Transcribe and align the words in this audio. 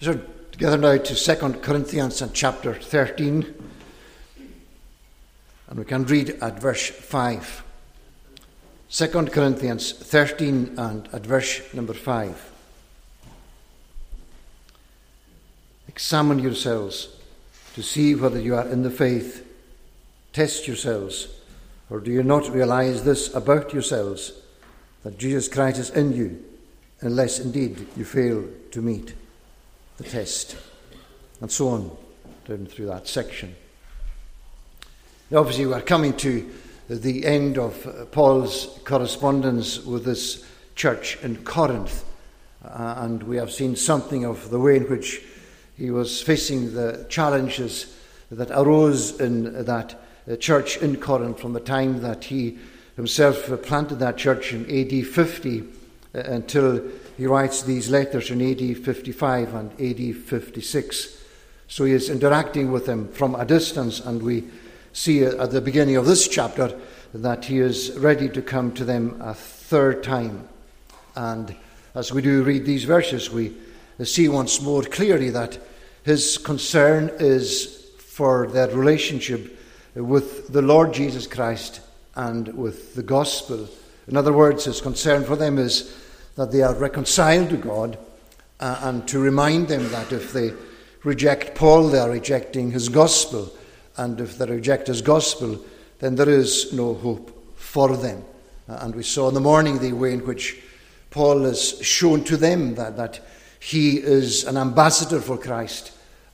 So 0.00 0.20
together 0.52 0.78
now 0.78 0.96
to 0.96 1.14
2 1.14 1.60
Corinthians 1.60 2.22
and 2.22 2.32
chapter 2.32 2.72
13. 2.72 3.54
And 5.68 5.78
we 5.78 5.84
can 5.84 6.04
read 6.04 6.38
at 6.40 6.60
verse 6.60 6.88
5. 6.88 7.64
2 8.90 9.08
Corinthians 9.08 9.90
13 9.92 10.74
and 10.78 11.08
at 11.12 11.26
verse 11.26 11.74
number 11.74 11.94
5. 11.94 12.52
Examine 15.88 16.38
yourselves 16.38 17.08
to 17.74 17.82
see 17.82 18.14
whether 18.14 18.38
you 18.38 18.54
are 18.54 18.68
in 18.68 18.84
the 18.84 18.90
faith. 18.90 19.44
Test 20.32 20.68
yourselves. 20.68 21.26
Or 21.90 21.98
do 21.98 22.12
you 22.12 22.22
not 22.22 22.48
realize 22.50 23.02
this 23.02 23.34
about 23.34 23.72
yourselves, 23.72 24.32
that 25.02 25.18
Jesus 25.18 25.48
Christ 25.48 25.78
is 25.78 25.90
in 25.90 26.12
you, 26.12 26.44
unless 27.00 27.40
indeed 27.40 27.88
you 27.96 28.04
fail 28.04 28.44
to 28.70 28.80
meet 28.80 29.14
the 29.98 30.04
test? 30.04 30.56
And 31.40 31.50
so 31.52 31.68
on 31.68 31.96
down 32.46 32.66
through 32.66 32.86
that 32.86 33.06
section. 33.06 33.54
Now, 35.30 35.40
obviously, 35.40 35.66
we're 35.66 35.82
coming 35.82 36.16
to 36.18 36.50
the 36.88 37.26
end 37.26 37.58
of 37.58 38.10
Paul's 38.12 38.78
correspondence 38.84 39.84
with 39.84 40.04
this 40.04 40.44
church 40.74 41.18
in 41.22 41.44
Corinth, 41.44 42.04
uh, 42.64 42.94
and 42.98 43.22
we 43.24 43.36
have 43.36 43.52
seen 43.52 43.76
something 43.76 44.24
of 44.24 44.48
the 44.48 44.58
way 44.58 44.78
in 44.78 44.84
which 44.84 45.22
he 45.76 45.90
was 45.90 46.22
facing 46.22 46.72
the 46.72 47.04
challenges 47.10 47.94
that 48.30 48.50
arose 48.50 49.20
in 49.20 49.64
that 49.64 50.00
uh, 50.30 50.36
church 50.36 50.78
in 50.78 50.96
Corinth 50.96 51.40
from 51.40 51.52
the 51.52 51.60
time 51.60 52.00
that 52.00 52.24
he 52.24 52.58
himself 52.96 53.50
planted 53.62 53.96
that 53.96 54.16
church 54.16 54.52
in 54.52 54.64
AD 54.64 55.06
50 55.06 55.60
uh, 55.60 55.64
until 56.20 56.82
he 57.18 57.26
writes 57.26 57.62
these 57.62 57.90
letters 57.90 58.30
in 58.30 58.40
AD 58.40 58.78
55 58.78 59.54
and 59.54 59.72
AD 59.72 60.16
56. 60.16 61.22
So 61.66 61.84
he 61.84 61.92
is 61.92 62.08
interacting 62.08 62.70
with 62.70 62.86
them 62.86 63.08
from 63.08 63.34
a 63.34 63.44
distance, 63.44 63.98
and 63.98 64.22
we 64.22 64.44
see 64.92 65.24
at 65.24 65.50
the 65.50 65.60
beginning 65.60 65.96
of 65.96 66.06
this 66.06 66.28
chapter 66.28 66.78
that 67.12 67.46
he 67.46 67.58
is 67.58 67.90
ready 67.98 68.28
to 68.28 68.40
come 68.40 68.70
to 68.74 68.84
them 68.84 69.20
a 69.20 69.34
third 69.34 70.04
time. 70.04 70.48
And 71.16 71.56
as 71.96 72.12
we 72.12 72.22
do 72.22 72.44
read 72.44 72.64
these 72.64 72.84
verses, 72.84 73.30
we 73.30 73.52
see 74.04 74.28
once 74.28 74.62
more 74.62 74.82
clearly 74.82 75.30
that 75.30 75.58
his 76.04 76.38
concern 76.38 77.10
is 77.18 77.84
for 77.98 78.46
their 78.46 78.68
relationship 78.68 79.58
with 79.96 80.52
the 80.52 80.62
Lord 80.62 80.94
Jesus 80.94 81.26
Christ 81.26 81.80
and 82.14 82.54
with 82.54 82.94
the 82.94 83.02
gospel. 83.02 83.68
In 84.06 84.16
other 84.16 84.32
words, 84.32 84.66
his 84.66 84.80
concern 84.80 85.24
for 85.24 85.34
them 85.34 85.58
is 85.58 85.92
that 86.38 86.52
they 86.52 86.62
are 86.62 86.74
reconciled 86.74 87.50
to 87.50 87.56
God 87.56 87.98
uh, 88.60 88.78
and 88.82 89.08
to 89.08 89.18
remind 89.18 89.66
them 89.66 89.90
that 89.90 90.12
if 90.12 90.32
they 90.32 90.52
reject 91.02 91.56
Paul, 91.56 91.88
they 91.88 91.98
are 91.98 92.10
rejecting 92.10 92.70
his 92.70 92.88
gospel. 92.88 93.52
And 93.96 94.20
if 94.20 94.38
they 94.38 94.46
reject 94.46 94.86
his 94.86 95.02
gospel, 95.02 95.58
then 95.98 96.14
there 96.14 96.28
is 96.28 96.72
no 96.72 96.94
hope 96.94 97.56
for 97.56 97.96
them. 97.96 98.22
Uh, 98.68 98.78
and 98.82 98.94
we 98.94 99.02
saw 99.02 99.26
in 99.26 99.34
the 99.34 99.40
morning 99.40 99.80
the 99.80 99.92
way 99.92 100.12
in 100.12 100.24
which 100.24 100.62
Paul 101.10 101.42
has 101.42 101.80
shown 101.84 102.22
to 102.24 102.36
them 102.36 102.76
that, 102.76 102.96
that 102.96 103.18
he 103.58 103.96
is 103.96 104.44
an 104.44 104.56
ambassador 104.56 105.20
for 105.20 105.38
Christ 105.38 105.90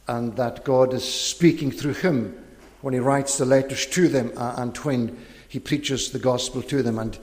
and 0.06 0.36
that 0.36 0.64
God 0.64 0.92
is 0.92 1.02
speaking 1.02 1.70
through 1.70 1.94
him 1.94 2.36
when 2.82 2.92
he 2.92 3.00
writes 3.00 3.38
the 3.38 3.46
letters 3.46 3.86
to 3.86 4.08
them 4.08 4.32
uh, 4.36 4.56
and 4.58 4.76
when 4.76 5.16
he 5.48 5.60
preaches 5.60 6.10
the 6.10 6.18
gospel 6.18 6.60
to 6.60 6.82
them 6.82 6.98
and 6.98 7.18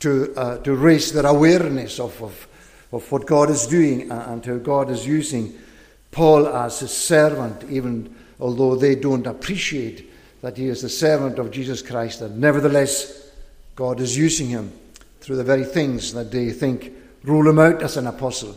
to, 0.00 0.34
uh, 0.36 0.58
to 0.58 0.74
raise 0.74 1.12
their 1.12 1.26
awareness 1.26 1.98
of, 1.98 2.20
of, 2.22 2.48
of 2.92 3.10
what 3.10 3.26
God 3.26 3.50
is 3.50 3.66
doing 3.66 4.10
and 4.10 4.44
how 4.44 4.56
God 4.56 4.90
is 4.90 5.06
using 5.06 5.54
Paul 6.10 6.46
as 6.48 6.82
a 6.82 6.88
servant, 6.88 7.64
even 7.70 8.14
although 8.40 8.76
they 8.76 8.94
don't 8.94 9.26
appreciate 9.26 10.10
that 10.40 10.56
he 10.56 10.68
is 10.68 10.82
the 10.82 10.88
servant 10.88 11.38
of 11.38 11.50
Jesus 11.50 11.82
Christ, 11.82 12.20
that 12.20 12.32
nevertheless 12.32 13.30
God 13.74 14.00
is 14.00 14.16
using 14.16 14.48
him 14.48 14.72
through 15.20 15.36
the 15.36 15.44
very 15.44 15.64
things 15.64 16.14
that 16.14 16.30
they 16.30 16.50
think 16.50 16.92
rule 17.24 17.48
him 17.48 17.58
out 17.58 17.82
as 17.82 17.96
an 17.96 18.06
apostle, 18.06 18.56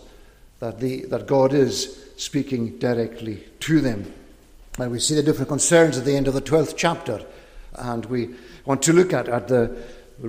that, 0.60 0.80
they, 0.80 1.02
that 1.02 1.28
God 1.28 1.54
is 1.54 2.14
speaking 2.18 2.78
directly 2.78 3.44
to 3.62 3.82
them. 3.82 4.14
And 4.78 4.92
we 4.92 5.00
see 5.00 5.16
the 5.16 5.24
different 5.24 5.50
concerns 5.50 5.98
at 5.98 6.06
the 6.06 6.16
end 6.16 6.28
of 6.28 6.34
the 6.34 6.42
12th 6.42 6.76
chapter. 6.78 7.26
And 7.74 8.06
we 8.06 8.36
want 8.66 8.82
to 8.84 8.94
look 8.94 9.12
at, 9.12 9.28
at 9.28 9.48
the 9.48 9.76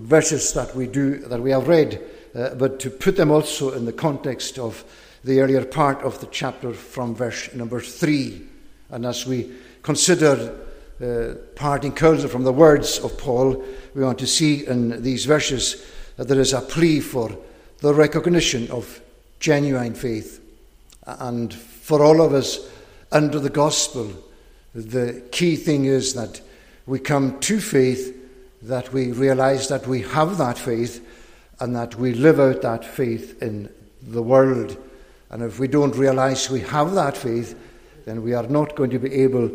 verses 0.00 0.52
that 0.54 0.74
we 0.74 0.86
do 0.86 1.18
that 1.18 1.40
we 1.40 1.50
have 1.50 1.68
read, 1.68 2.00
uh, 2.34 2.54
but 2.54 2.80
to 2.80 2.90
put 2.90 3.16
them 3.16 3.30
also 3.30 3.72
in 3.72 3.84
the 3.84 3.92
context 3.92 4.58
of 4.58 4.84
the 5.24 5.40
earlier 5.40 5.64
part 5.64 6.02
of 6.02 6.20
the 6.20 6.26
chapter 6.26 6.72
from 6.72 7.14
verse 7.14 7.52
number 7.54 7.80
3. 7.80 8.42
And 8.90 9.06
as 9.06 9.26
we 9.26 9.52
consider 9.82 10.58
uh, 11.00 11.34
parting 11.56 11.92
counsel 11.92 12.28
from 12.28 12.44
the 12.44 12.52
words 12.52 12.98
of 12.98 13.18
Paul, 13.18 13.64
we 13.94 14.04
want 14.04 14.18
to 14.20 14.26
see 14.26 14.66
in 14.66 15.02
these 15.02 15.24
verses 15.24 15.84
that 16.16 16.28
there 16.28 16.40
is 16.40 16.52
a 16.52 16.60
plea 16.60 17.00
for 17.00 17.36
the 17.78 17.94
recognition 17.94 18.70
of 18.70 19.00
genuine 19.40 19.94
faith. 19.94 20.40
And 21.06 21.52
for 21.52 22.02
all 22.02 22.20
of 22.20 22.32
us 22.32 22.58
under 23.10 23.38
the 23.38 23.50
gospel, 23.50 24.10
the 24.74 25.22
key 25.32 25.56
thing 25.56 25.84
is 25.84 26.14
that 26.14 26.40
we 26.86 26.98
come 26.98 27.38
to 27.40 27.60
faith, 27.60 28.16
that 28.62 28.92
we 28.92 29.12
realize 29.12 29.68
that 29.68 29.86
we 29.86 30.02
have 30.02 30.38
that 30.38 30.58
faith, 30.58 31.06
and 31.60 31.76
that 31.76 31.94
we 31.96 32.14
live 32.14 32.40
out 32.40 32.62
that 32.62 32.84
faith 32.84 33.42
in 33.42 33.72
the 34.02 34.22
world. 34.22 34.76
And 35.30 35.42
if 35.42 35.58
we 35.58 35.68
don't 35.68 35.96
realize 35.96 36.50
we 36.50 36.60
have 36.60 36.94
that 36.94 37.16
faith, 37.16 37.58
then 38.04 38.22
we 38.22 38.34
are 38.34 38.46
not 38.46 38.74
going 38.74 38.90
to 38.90 38.98
be 38.98 39.12
able 39.22 39.50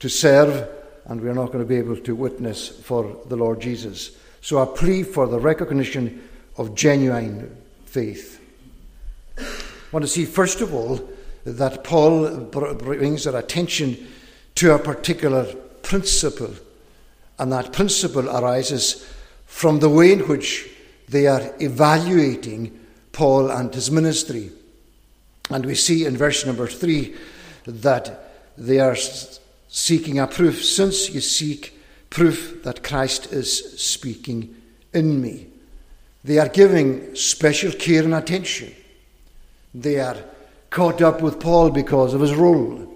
to 0.00 0.08
serve 0.08 0.68
and 1.06 1.20
we 1.20 1.28
are 1.28 1.34
not 1.34 1.46
going 1.46 1.60
to 1.60 1.68
be 1.68 1.76
able 1.76 1.96
to 1.96 2.14
witness 2.14 2.68
for 2.68 3.16
the 3.26 3.36
Lord 3.36 3.60
Jesus. 3.60 4.16
So, 4.40 4.58
a 4.58 4.66
plea 4.66 5.02
for 5.02 5.26
the 5.26 5.38
recognition 5.38 6.28
of 6.56 6.74
genuine 6.74 7.56
faith. 7.84 8.40
I 9.38 9.44
want 9.92 10.04
to 10.04 10.08
see, 10.08 10.24
first 10.24 10.60
of 10.60 10.74
all, 10.74 11.00
that 11.44 11.84
Paul 11.84 12.40
brings 12.40 13.26
our 13.26 13.36
attention 13.36 14.08
to 14.56 14.74
a 14.74 14.78
particular 14.78 15.44
principle, 15.82 16.52
and 17.38 17.52
that 17.52 17.72
principle 17.72 18.28
arises 18.28 19.06
from 19.46 19.80
the 19.80 19.88
way 19.88 20.12
in 20.12 20.20
which 20.20 20.68
they 21.08 21.26
are 21.26 21.54
evaluating 21.60 22.78
Paul 23.12 23.50
and 23.50 23.72
his 23.74 23.90
ministry. 23.90 24.50
And 25.50 25.64
we 25.64 25.74
see 25.74 26.04
in 26.04 26.16
verse 26.16 26.44
number 26.44 26.66
three 26.66 27.14
that 27.66 28.32
they 28.58 28.80
are 28.80 28.96
seeking 29.68 30.18
a 30.18 30.26
proof, 30.26 30.64
since 30.64 31.10
you 31.10 31.20
seek 31.20 31.78
proof 32.10 32.62
that 32.62 32.82
Christ 32.82 33.32
is 33.32 33.80
speaking 33.80 34.54
in 34.92 35.20
me. 35.20 35.46
They 36.24 36.38
are 36.38 36.48
giving 36.48 37.14
special 37.14 37.72
care 37.72 38.02
and 38.02 38.14
attention. 38.14 38.74
They 39.74 40.00
are 40.00 40.16
caught 40.70 41.02
up 41.02 41.20
with 41.20 41.38
Paul 41.38 41.70
because 41.70 42.14
of 42.14 42.20
his 42.20 42.34
role. 42.34 42.94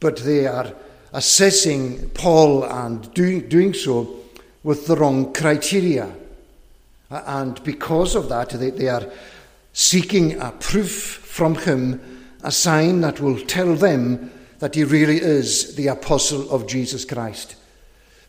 But 0.00 0.18
they 0.18 0.46
are 0.46 0.72
assessing 1.12 2.10
Paul 2.10 2.64
and 2.64 3.12
doing, 3.14 3.48
doing 3.48 3.74
so 3.74 4.16
with 4.62 4.86
the 4.86 4.96
wrong 4.96 5.32
criteria. 5.32 6.12
And 7.10 7.62
because 7.64 8.14
of 8.14 8.28
that, 8.28 8.50
they, 8.50 8.70
they 8.70 8.88
are 8.88 9.10
seeking 9.72 10.40
a 10.40 10.52
proof 10.52 10.92
from 10.92 11.54
him, 11.54 12.26
a 12.42 12.52
sign 12.52 13.00
that 13.00 13.20
will 13.20 13.40
tell 13.46 13.74
them 13.74 14.30
that 14.58 14.74
he 14.74 14.84
really 14.84 15.18
is 15.18 15.76
the 15.76 15.86
apostle 15.86 16.50
of 16.50 16.66
Jesus 16.66 17.04
Christ, 17.04 17.56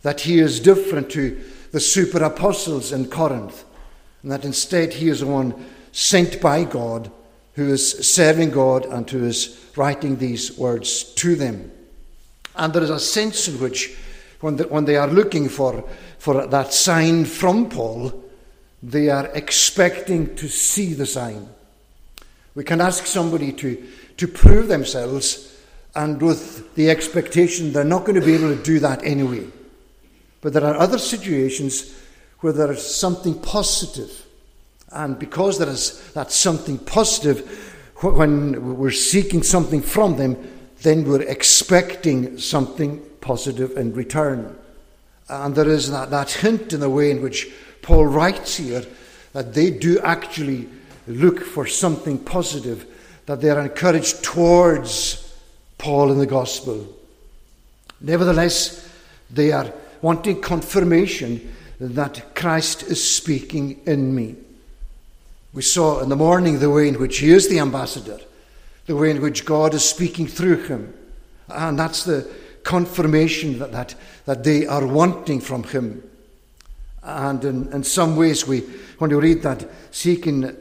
that 0.02 0.20
he 0.22 0.38
is 0.38 0.60
different 0.60 1.10
to 1.10 1.40
the 1.72 1.80
super 1.80 2.22
apostles 2.22 2.92
in 2.92 3.08
Corinth, 3.08 3.64
and 4.22 4.30
that 4.30 4.44
instead 4.44 4.94
he 4.94 5.08
is 5.08 5.24
one 5.24 5.66
sent 5.92 6.40
by 6.40 6.64
God 6.64 7.10
who 7.54 7.72
is 7.72 8.06
serving 8.06 8.50
God 8.50 8.86
and 8.86 9.08
who 9.10 9.24
is 9.24 9.70
writing 9.76 10.16
these 10.16 10.56
words 10.56 11.04
to 11.14 11.34
them. 11.34 11.70
And 12.56 12.72
there 12.72 12.82
is 12.82 12.90
a 12.90 12.98
sense 12.98 13.48
in 13.48 13.60
which, 13.60 13.96
when 14.40 14.56
they, 14.56 14.64
when 14.64 14.84
they 14.84 14.96
are 14.96 15.08
looking 15.08 15.48
for, 15.48 15.84
for 16.18 16.46
that 16.46 16.72
sign 16.72 17.24
from 17.24 17.68
Paul, 17.68 18.24
they 18.82 19.08
are 19.10 19.26
expecting 19.34 20.34
to 20.36 20.48
see 20.48 20.94
the 20.94 21.06
sign. 21.06 21.48
We 22.54 22.64
can 22.64 22.80
ask 22.80 23.06
somebody 23.06 23.52
to, 23.52 23.86
to 24.16 24.28
prove 24.28 24.68
themselves, 24.68 25.56
and 25.94 26.20
with 26.20 26.74
the 26.74 26.90
expectation 26.90 27.72
they're 27.72 27.84
not 27.84 28.04
going 28.04 28.18
to 28.20 28.26
be 28.26 28.34
able 28.34 28.56
to 28.56 28.62
do 28.62 28.78
that 28.80 29.04
anyway. 29.04 29.46
But 30.40 30.52
there 30.52 30.64
are 30.64 30.76
other 30.76 30.98
situations 30.98 31.94
where 32.40 32.52
there 32.52 32.72
is 32.72 32.84
something 32.84 33.34
positive. 33.34 34.08
positive 34.08 34.26
and 34.92 35.18
because 35.18 35.58
there 35.58 35.68
is 35.68 36.12
that 36.12 36.32
something 36.32 36.78
positive, 36.78 37.40
when 38.02 38.76
we're 38.76 38.90
seeking 38.90 39.42
something 39.42 39.82
from 39.82 40.16
them, 40.16 40.36
then 40.82 41.04
we're 41.04 41.22
expecting 41.22 42.38
something 42.38 43.00
positive 43.20 43.76
in 43.76 43.92
return. 43.92 44.56
And 45.28 45.54
there 45.54 45.68
is 45.68 45.90
that, 45.90 46.10
that 46.10 46.30
hint 46.30 46.72
in 46.72 46.80
the 46.80 46.90
way 46.90 47.10
in 47.10 47.22
which 47.22 47.48
Paul 47.82 48.06
writes 48.06 48.56
here 48.56 48.84
that 49.32 49.54
they 49.54 49.70
do 49.70 50.00
actually 50.00 50.68
look 51.06 51.40
for 51.40 51.66
something 51.66 52.18
positive 52.18 52.86
that 53.26 53.40
they 53.40 53.50
are 53.50 53.60
encouraged 53.60 54.24
towards 54.24 55.36
Paul 55.78 56.10
in 56.12 56.18
the 56.18 56.26
gospel. 56.26 56.86
Nevertheless, 58.00 58.88
they 59.30 59.52
are 59.52 59.72
wanting 60.02 60.40
confirmation 60.40 61.54
that 61.78 62.34
Christ 62.34 62.82
is 62.84 63.02
speaking 63.02 63.80
in 63.86 64.14
me. 64.14 64.36
We 65.52 65.62
saw 65.62 66.00
in 66.00 66.08
the 66.08 66.16
morning 66.16 66.58
the 66.58 66.70
way 66.70 66.88
in 66.88 66.98
which 66.98 67.18
he 67.18 67.30
is 67.30 67.48
the 67.48 67.58
ambassador, 67.58 68.20
the 68.90 68.96
way 68.96 69.12
in 69.12 69.22
which 69.22 69.44
God 69.44 69.72
is 69.72 69.88
speaking 69.88 70.26
through 70.26 70.64
him. 70.64 70.92
Ah, 71.48 71.68
and 71.68 71.78
that's 71.78 72.02
the 72.02 72.28
confirmation 72.64 73.60
that, 73.60 73.70
that, 73.70 73.94
that 74.24 74.42
they 74.42 74.66
are 74.66 74.84
wanting 74.84 75.40
from 75.40 75.62
him. 75.62 76.02
And 77.00 77.44
in, 77.44 77.72
in 77.72 77.84
some 77.84 78.16
ways, 78.16 78.48
we, 78.48 78.62
when 78.98 79.10
we 79.10 79.16
read 79.16 79.42
that, 79.42 79.64
seeking 79.92 80.56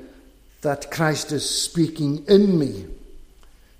that 0.61 0.91
Christ 0.91 1.31
is 1.31 1.49
speaking 1.49 2.23
in 2.27 2.59
me, 2.59 2.85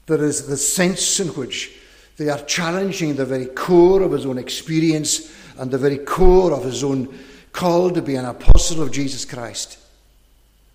there 0.07 0.23
is 0.23 0.47
the 0.47 0.57
sense 0.57 1.19
in 1.19 1.27
which 1.27 1.71
they 2.17 2.29
are 2.29 2.41
challenging 2.45 3.17
the 3.17 3.25
very 3.25 3.45
core 3.45 4.01
of 4.01 4.13
his 4.13 4.25
own 4.25 4.39
experience 4.39 5.31
and 5.59 5.69
the 5.69 5.77
very 5.77 5.99
core 5.99 6.53
of 6.53 6.63
his 6.63 6.83
own 6.83 7.15
call 7.51 7.91
to 7.91 8.01
be 8.01 8.15
an 8.15 8.25
apostle 8.25 8.81
of 8.81 8.91
Jesus 8.91 9.25
Christ. 9.25 9.77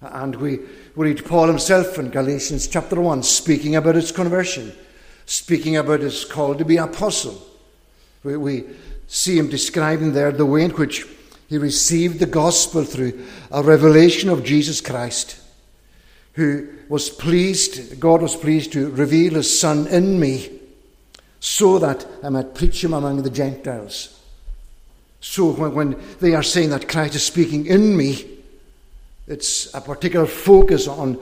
And 0.01 0.37
we 0.37 0.61
read 0.97 1.25
Paul 1.25 1.49
himself 1.49 1.99
in 1.99 2.11
Galatians 2.11 2.69
chapter 2.69 3.01
1 3.01 3.23
speaking 3.25 3.75
about 3.75 3.97
his 3.97 4.13
conversion, 4.13 4.73
speaking 5.27 5.77
about 5.77 6.01
his 6.01 6.25
call 6.25 6.55
to 6.55 6.65
be 6.65 6.77
apostle. 6.77 7.45
We, 8.23 8.37
we 8.37 8.65
see 9.09 9.37
him 9.37 9.49
describing 9.49 10.13
there 10.13 10.31
the 10.31 10.47
way 10.47 10.63
in 10.65 10.71
which 10.73 11.05
he 11.49 11.59
received 11.59 12.21
the 12.21 12.27
gospel 12.27 12.85
through 12.85 13.27
a 13.51 13.63
revelation 13.63 14.31
of 14.31 14.45
Jesus 14.45 14.81
Christ, 14.81 15.41
who 16.35 16.69
was 16.89 17.11
pleased, 17.11 17.99
God 17.99 18.23
was 18.23 18.37
pleased 18.37 18.73
to 18.73 18.91
reveal 18.91 19.35
his 19.35 19.59
Son 19.59 19.87
in 19.89 20.21
me 20.21 20.61
so 21.41 21.79
that 21.79 22.07
I 22.23 22.29
might 22.29 22.55
preach 22.55 22.83
him 22.83 22.95
among 22.95 23.23
the 23.23 23.31
Gentiles. 23.31 24.21
So 25.21 25.53
when, 25.53 25.75
when 25.75 26.03
they 26.21 26.35
are 26.35 26.43
saying 26.43 26.71
that 26.71 26.89
Christ 26.89 27.15
is 27.15 27.25
speaking 27.25 27.67
in 27.67 27.97
me, 27.97 28.34
it's 29.27 29.73
a 29.75 29.81
particular 29.81 30.27
focus 30.27 30.87
on 30.87 31.15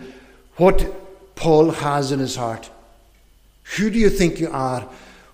what 0.57 1.37
Paul 1.37 1.71
has 1.71 2.13
in 2.13 2.19
his 2.19 2.37
heart. 2.37 2.71
Who 3.77 3.91
do 3.91 3.99
you 3.99 4.11
think 4.11 4.41
you 4.41 4.51
are? 4.51 4.89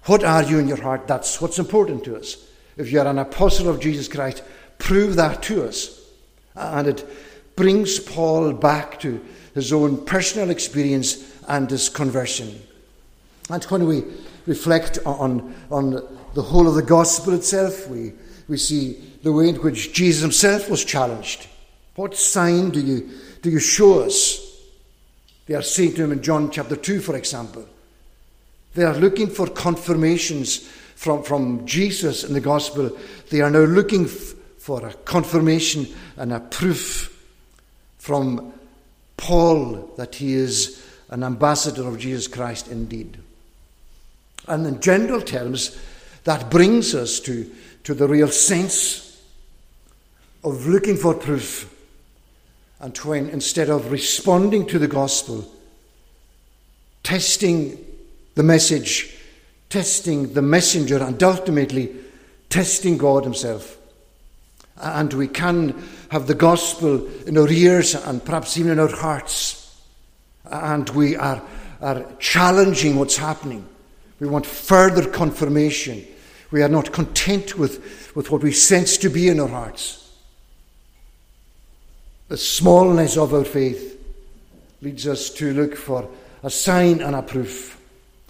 What 0.05 0.25
are 0.25 0.43
you 0.43 0.59
in 0.59 0.69
your 0.69 0.81
heart? 0.81 1.07
That's 1.07 1.41
what's 1.41 1.59
important 1.59 2.05
to 2.05 2.17
us. 2.17 2.37
If 2.77 2.93
you 2.93 3.01
are 3.01 3.07
an 3.07 3.19
apostle 3.19 3.69
of 3.69 3.81
Jesus 3.81 4.09
Christ, 4.09 4.43
prove 4.79 5.17
that 5.17 5.43
to 5.45 5.67
us. 5.67 6.01
And 6.55 6.87
it 6.87 7.09
brings 7.57 7.99
Paul 7.99 8.53
back 8.53 9.01
to 9.01 9.25
his 9.55 9.73
own 9.73 10.05
personal 10.05 10.51
experience 10.51 11.35
and 11.49 11.69
his 11.71 11.89
conversion. 11.89 12.63
And 13.51 13.65
when 13.65 13.87
we 13.87 14.05
reflect 14.47 14.99
on, 15.05 15.55
on 15.71 15.91
the 16.35 16.43
whole 16.43 16.69
of 16.69 16.75
the 16.75 16.83
gospel 16.83 17.35
itself, 17.35 17.89
we, 17.89 18.13
we 18.47 18.57
see 18.57 19.03
the 19.23 19.33
way 19.33 19.49
in 19.49 19.57
which 19.57 19.93
Jesus 19.93 20.23
himself 20.23 20.71
was 20.71 20.85
challenged. 20.85 21.49
What 21.99 22.15
sign 22.15 22.71
do 22.71 22.81
you, 22.81 23.11
do 23.43 23.51
you 23.51 23.59
show 23.59 24.05
us? 24.05 24.39
They 25.47 25.55
are 25.55 25.63
saying 25.63 25.95
to 25.95 26.05
him 26.05 26.13
in 26.13 26.23
John 26.23 26.49
chapter 26.49 26.77
2, 26.77 27.01
for 27.01 27.17
example. 27.17 27.67
They 28.77 28.85
are 28.85 28.95
looking 28.95 29.27
for 29.27 29.49
confirmations 29.49 30.59
from, 30.95 31.25
from 31.25 31.67
Jesus 31.67 32.23
in 32.23 32.35
the 32.35 32.41
gospel. 32.41 32.97
They 33.31 33.41
are 33.41 33.51
now 33.51 33.65
looking 33.65 34.05
f- 34.05 34.35
for 34.59 34.87
a 34.87 34.95
confirmation 34.95 35.89
and 36.17 36.33
a 36.33 36.39
proof 36.39 37.21
from 37.99 38.53
Paul 39.17 39.93
that 39.97 40.15
he 40.15 40.35
is 40.35 40.81
an 41.09 41.25
ambassador 41.25 41.89
of 41.89 41.99
Jesus 41.99 42.29
Christ 42.29 42.69
indeed. 42.69 43.19
And 44.47 44.65
in 44.69 44.81
general 44.81 45.21
terms, 45.21 45.77
that 46.23 46.49
brings 46.49 46.95
us 46.95 47.19
to, 47.21 47.51
to 47.83 47.93
the 47.93 48.07
real 48.07 48.29
sense 48.29 49.21
of 50.45 50.65
looking 50.69 50.97
for 50.97 51.13
proof 51.13 51.75
and 52.81 52.97
when 52.99 53.29
instead 53.31 53.71
of 53.71 53.91
responding 53.91 54.67
to 54.67 54.79
the 54.79 54.89
gospel, 54.89 55.51
testing 57.03 57.85
the 58.35 58.43
message, 58.43 59.17
testing 59.69 60.33
the 60.33 60.43
messenger, 60.43 61.03
and 61.03 61.21
ultimately 61.23 61.95
testing 62.49 62.97
God 62.97 63.25
Himself. 63.25 63.77
And 64.81 65.13
we 65.13 65.27
can 65.27 65.83
have 66.11 66.27
the 66.27 66.35
gospel 66.35 67.07
in 67.27 67.37
our 67.37 67.49
ears 67.49 67.95
and 67.95 68.25
perhaps 68.25 68.57
even 68.57 68.73
in 68.73 68.79
our 68.79 68.95
hearts. 68.95 69.77
And 70.45 70.89
we 70.91 71.17
are, 71.17 71.43
are 71.81 72.07
challenging 72.21 72.97
what's 72.97 73.17
happening. 73.17 73.67
We 74.21 74.29
want 74.29 74.47
further 74.47 75.09
confirmation. 75.11 76.07
We 76.51 76.63
are 76.63 76.69
not 76.69 76.93
content 76.93 77.59
with, 77.59 78.15
with 78.15 78.31
what 78.31 78.43
we 78.43 78.53
sense 78.53 78.97
to 78.99 79.11
be 79.11 79.29
in 79.29 79.41
our 79.41 79.49
hearts. 79.49 80.08
The 82.29 82.37
smallness 82.37 83.17
of 83.17 83.33
our 83.33 83.45
faith 83.45 83.99
leads 84.83 85.09
us 85.09 85.31
to 85.31 85.55
look 85.55 85.75
for 85.75 86.07
a 86.43 86.51
sign 86.51 87.01
and 87.01 87.17
a 87.17 87.23
proof. 87.23 87.81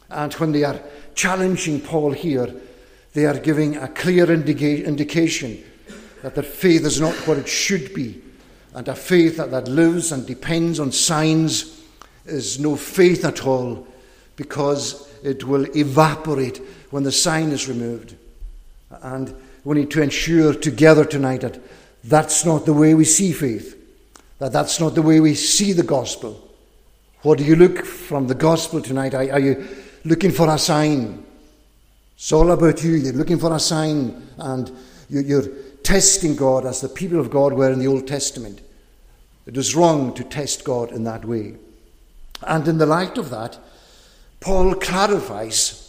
And 0.08 0.32
when 0.34 0.52
they 0.52 0.62
are 0.62 0.80
challenging 1.16 1.80
Paul 1.80 2.12
here, 2.12 2.54
they 3.12 3.26
are 3.26 3.38
giving 3.38 3.76
a 3.76 3.88
clear 3.88 4.30
indica- 4.30 4.84
indication 4.84 5.64
that 6.22 6.36
their 6.36 6.44
faith 6.44 6.84
is 6.84 7.00
not 7.00 7.14
what 7.26 7.38
it 7.38 7.48
should 7.48 7.92
be. 7.92 8.22
And 8.72 8.86
a 8.86 8.94
faith 8.94 9.38
that, 9.38 9.50
that 9.50 9.66
lives 9.66 10.12
and 10.12 10.24
depends 10.24 10.78
on 10.78 10.92
signs 10.92 11.82
is 12.24 12.60
no 12.60 12.76
faith 12.76 13.24
at 13.24 13.44
all 13.44 13.88
because 14.36 15.12
it 15.24 15.42
will 15.42 15.66
evaporate 15.76 16.58
when 16.90 17.02
the 17.02 17.10
sign 17.10 17.50
is 17.50 17.68
removed. 17.68 18.14
And 19.02 19.34
we 19.64 19.80
need 19.80 19.90
to 19.90 20.02
ensure 20.02 20.54
together 20.54 21.04
tonight 21.04 21.40
that 21.40 21.60
that's 22.04 22.44
not 22.44 22.64
the 22.64 22.72
way 22.72 22.94
we 22.94 23.04
see 23.04 23.32
faith 23.32 23.74
that 24.38 24.52
that's 24.52 24.80
not 24.80 24.94
the 24.94 25.02
way 25.02 25.20
we 25.20 25.34
see 25.34 25.72
the 25.72 25.82
gospel. 25.82 26.48
What 27.22 27.38
do 27.38 27.44
you 27.44 27.56
look 27.56 27.84
from 27.84 28.28
the 28.28 28.34
gospel 28.34 28.80
tonight? 28.80 29.14
Are, 29.14 29.32
are 29.32 29.40
you 29.40 29.66
looking 30.04 30.30
for 30.30 30.48
a 30.48 30.58
sign? 30.58 31.24
It's 32.14 32.32
all 32.32 32.50
about 32.50 32.82
you. 32.84 32.94
You're 32.94 33.12
looking 33.12 33.38
for 33.38 33.54
a 33.54 33.60
sign 33.60 34.28
and 34.38 34.70
you're 35.08 35.48
testing 35.82 36.36
God 36.36 36.66
as 36.66 36.80
the 36.80 36.88
people 36.88 37.18
of 37.18 37.30
God 37.30 37.52
were 37.52 37.72
in 37.72 37.78
the 37.78 37.86
Old 37.86 38.06
Testament. 38.06 38.60
It 39.46 39.56
is 39.56 39.74
wrong 39.74 40.14
to 40.14 40.24
test 40.24 40.64
God 40.64 40.92
in 40.92 41.04
that 41.04 41.24
way. 41.24 41.56
And 42.42 42.68
in 42.68 42.78
the 42.78 42.86
light 42.86 43.18
of 43.18 43.30
that, 43.30 43.58
Paul 44.40 44.74
clarifies 44.74 45.84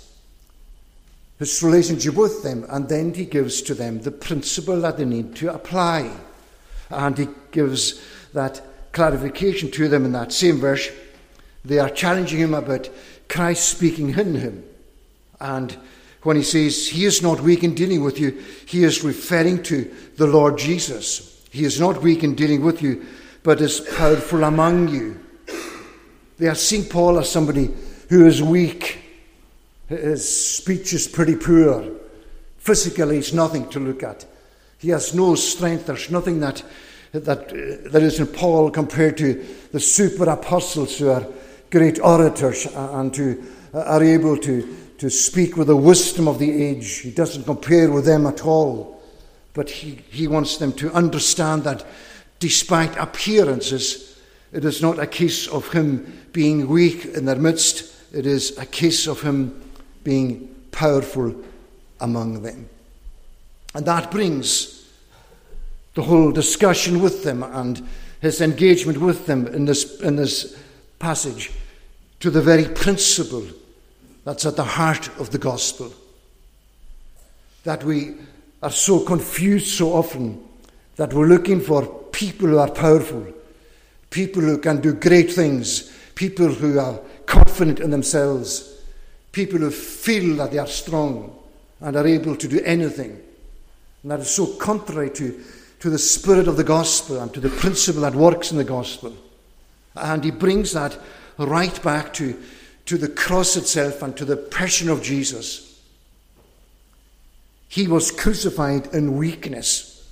his 1.38 1.62
relationship 1.62 2.15
with 2.15 2.43
them 2.43 2.65
and 2.69 2.89
then 2.89 3.13
he 3.13 3.25
gives 3.25 3.62
to 3.63 3.73
them 3.73 4.01
the 4.01 4.12
principle 4.12 4.81
that 4.81 4.97
they 4.97 5.05
need 5.05 5.35
to 5.38 5.53
apply. 5.53 6.12
And 6.89 7.17
he 7.17 7.27
gives 7.51 8.01
that 8.33 8.62
clarification 8.91 9.71
to 9.71 9.88
them 9.88 10.05
in 10.05 10.12
that 10.13 10.31
same 10.31 10.57
verse. 10.57 10.89
They 11.63 11.79
are 11.79 11.89
challenging 11.89 12.39
him 12.39 12.53
about 12.53 12.89
Christ 13.27 13.69
speaking 13.69 14.09
in 14.09 14.36
him. 14.36 14.63
And 15.39 15.77
when 16.24 16.36
he 16.36 16.43
says 16.43 16.88
he 16.89 17.05
is 17.05 17.21
not 17.21 17.41
weak 17.41 17.63
in 17.63 17.75
dealing 17.75 18.03
with 18.03 18.19
you, 18.19 18.43
he 18.65 18.83
is 18.83 19.03
referring 19.03 19.63
to 19.63 19.93
the 20.17 20.27
Lord 20.27 20.57
Jesus. 20.57 21.45
He 21.51 21.63
is 21.63 21.79
not 21.79 22.01
weak 22.01 22.24
in 22.24 22.36
dealing 22.36 22.63
with 22.63 22.81
you, 22.81 23.05
but 23.43 23.62
is 23.62 23.79
powerful 23.79 24.43
among 24.43 24.89
you. 24.89 25.19
They 26.38 26.48
are 26.48 26.55
seeing 26.55 26.86
Paul 26.86 27.19
as 27.19 27.29
somebody 27.29 27.69
who 28.09 28.25
is 28.25 28.41
weak. 28.41 29.03
His 29.88 30.57
speech 30.57 30.93
is 30.93 31.07
pretty 31.07 31.36
poor. 31.36 31.86
Physically, 32.57 33.15
he's 33.15 33.33
nothing 33.33 33.67
to 33.69 33.79
look 33.79 34.03
at. 34.03 34.25
He 34.77 34.89
has 34.89 35.13
no 35.13 35.36
strength. 35.36 35.88
There's 35.88 36.12
nothing 36.12 36.39
that 36.41 36.63
that, 37.11 37.51
uh, 37.51 37.89
that 37.89 38.03
is 38.03 38.19
in 38.19 38.27
Paul 38.27 38.71
compared 38.71 39.17
to 39.17 39.45
the 39.71 39.79
super 39.79 40.29
apostles 40.29 40.97
who 40.97 41.09
are 41.09 41.25
great 41.69 41.99
orators 41.99 42.65
and 42.65 43.15
who 43.15 43.43
are 43.73 44.03
able 44.03 44.37
to, 44.37 44.75
to 44.97 45.09
speak 45.09 45.57
with 45.57 45.67
the 45.67 45.75
wisdom 45.75 46.27
of 46.27 46.39
the 46.39 46.63
age. 46.63 46.99
He 46.99 47.11
doesn't 47.11 47.45
compare 47.45 47.91
with 47.91 48.05
them 48.05 48.25
at 48.25 48.45
all. 48.45 49.01
But 49.53 49.69
he, 49.69 49.99
he 50.09 50.27
wants 50.27 50.57
them 50.57 50.73
to 50.73 50.91
understand 50.93 51.63
that 51.63 51.85
despite 52.39 52.95
appearances, 52.97 54.19
it 54.51 54.65
is 54.65 54.81
not 54.81 54.99
a 54.99 55.07
case 55.07 55.47
of 55.47 55.71
him 55.71 56.27
being 56.31 56.67
weak 56.67 57.05
in 57.05 57.25
their 57.25 57.35
midst, 57.35 57.93
it 58.13 58.25
is 58.25 58.57
a 58.57 58.65
case 58.65 59.07
of 59.07 59.21
him 59.21 59.61
being 60.03 60.55
powerful 60.71 61.35
among 61.99 62.41
them. 62.41 62.69
And 63.75 63.85
that 63.85 64.11
brings 64.11 64.78
the 65.99 66.05
whole 66.05 66.31
discussion 66.31 67.01
with 67.01 67.25
them 67.25 67.43
and 67.43 67.85
his 68.21 68.39
engagement 68.39 68.99
with 68.99 69.25
them 69.25 69.45
in 69.47 69.65
this, 69.65 69.99
in 69.99 70.15
this 70.15 70.57
passage 70.97 71.51
to 72.21 72.29
the 72.29 72.41
very 72.41 72.63
principle 72.63 73.45
that's 74.23 74.45
at 74.45 74.55
the 74.55 74.63
heart 74.63 75.09
of 75.19 75.31
the 75.31 75.37
gospel. 75.37 75.93
That 77.65 77.83
we 77.83 78.15
are 78.63 78.71
so 78.71 79.01
confused 79.01 79.67
so 79.77 79.91
often 79.91 80.41
that 80.95 81.13
we're 81.13 81.27
looking 81.27 81.59
for 81.59 81.85
people 82.13 82.47
who 82.47 82.59
are 82.59 82.71
powerful, 82.71 83.27
people 84.09 84.41
who 84.41 84.57
can 84.57 84.79
do 84.79 84.93
great 84.93 85.33
things, 85.33 85.91
people 86.15 86.47
who 86.47 86.79
are 86.79 86.97
confident 87.25 87.81
in 87.81 87.91
themselves, 87.91 88.81
people 89.33 89.59
who 89.59 89.69
feel 89.69 90.37
that 90.37 90.51
they 90.51 90.59
are 90.59 90.67
strong 90.67 91.37
and 91.81 91.97
are 91.97 92.07
able 92.07 92.37
to 92.37 92.47
do 92.47 92.61
anything. 92.63 93.21
And 94.03 94.11
that 94.11 94.21
is 94.21 94.29
so 94.29 94.45
contrary 94.45 95.09
to, 95.11 95.43
to 95.79 95.89
the 95.89 95.98
spirit 95.98 96.48
of 96.48 96.57
the 96.57 96.63
gospel 96.63 97.19
and 97.19 97.33
to 97.33 97.39
the 97.39 97.50
principle 97.50 98.01
that 98.01 98.15
works 98.15 98.51
in 98.51 98.57
the 98.57 98.63
gospel. 98.63 99.15
And 99.95 100.24
he 100.24 100.31
brings 100.31 100.74
that 100.74 100.98
right 101.38 101.81
back 101.81 102.13
to, 102.15 102.41
to 102.86 102.98
the 102.98 103.07
cross 103.07 103.55
itself 103.55 104.01
and 104.01 104.15
to 104.17 104.25
the 104.25 104.38
passion 104.38 104.89
of 104.89 105.01
Jesus. 105.01 105.81
He 107.67 107.88
was 107.88 108.12
crucified 108.12 108.88
in 108.93 109.17
weakness. 109.17 110.09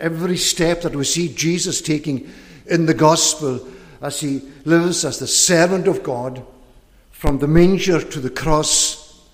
Every 0.00 0.36
step 0.36 0.82
that 0.82 0.96
we 0.96 1.04
see 1.04 1.32
Jesus 1.32 1.80
taking 1.80 2.30
in 2.66 2.86
the 2.86 2.94
gospel 2.94 3.66
as 4.02 4.20
he 4.20 4.42
lives 4.64 5.04
as 5.04 5.18
the 5.18 5.26
servant 5.26 5.86
of 5.86 6.02
God, 6.02 6.44
from 7.10 7.38
the 7.38 7.48
manger 7.48 8.00
to 8.00 8.20
the 8.20 8.30
cross, 8.30 9.26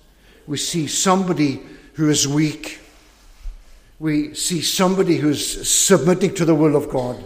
we 0.47 0.57
see 0.57 0.87
somebody 0.87 1.61
who 1.93 2.09
is 2.09 2.27
weak. 2.27 2.79
We 4.03 4.33
see 4.33 4.61
somebody 4.61 5.15
who's 5.15 5.65
submitting 5.65 6.35
to 6.35 6.43
the 6.43 6.53
will 6.53 6.75
of 6.75 6.89
God. 6.89 7.23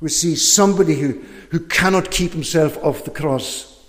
We 0.00 0.08
see 0.08 0.34
somebody 0.34 0.94
who, 0.94 1.22
who 1.50 1.60
cannot 1.60 2.10
keep 2.10 2.32
himself 2.32 2.82
off 2.82 3.04
the 3.04 3.10
cross. 3.10 3.84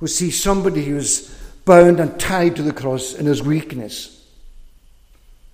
We 0.00 0.08
see 0.08 0.32
somebody 0.32 0.84
who's 0.84 1.32
bound 1.64 2.00
and 2.00 2.18
tied 2.18 2.56
to 2.56 2.62
the 2.62 2.72
cross 2.72 3.14
in 3.14 3.26
his 3.26 3.40
weakness. 3.40 4.26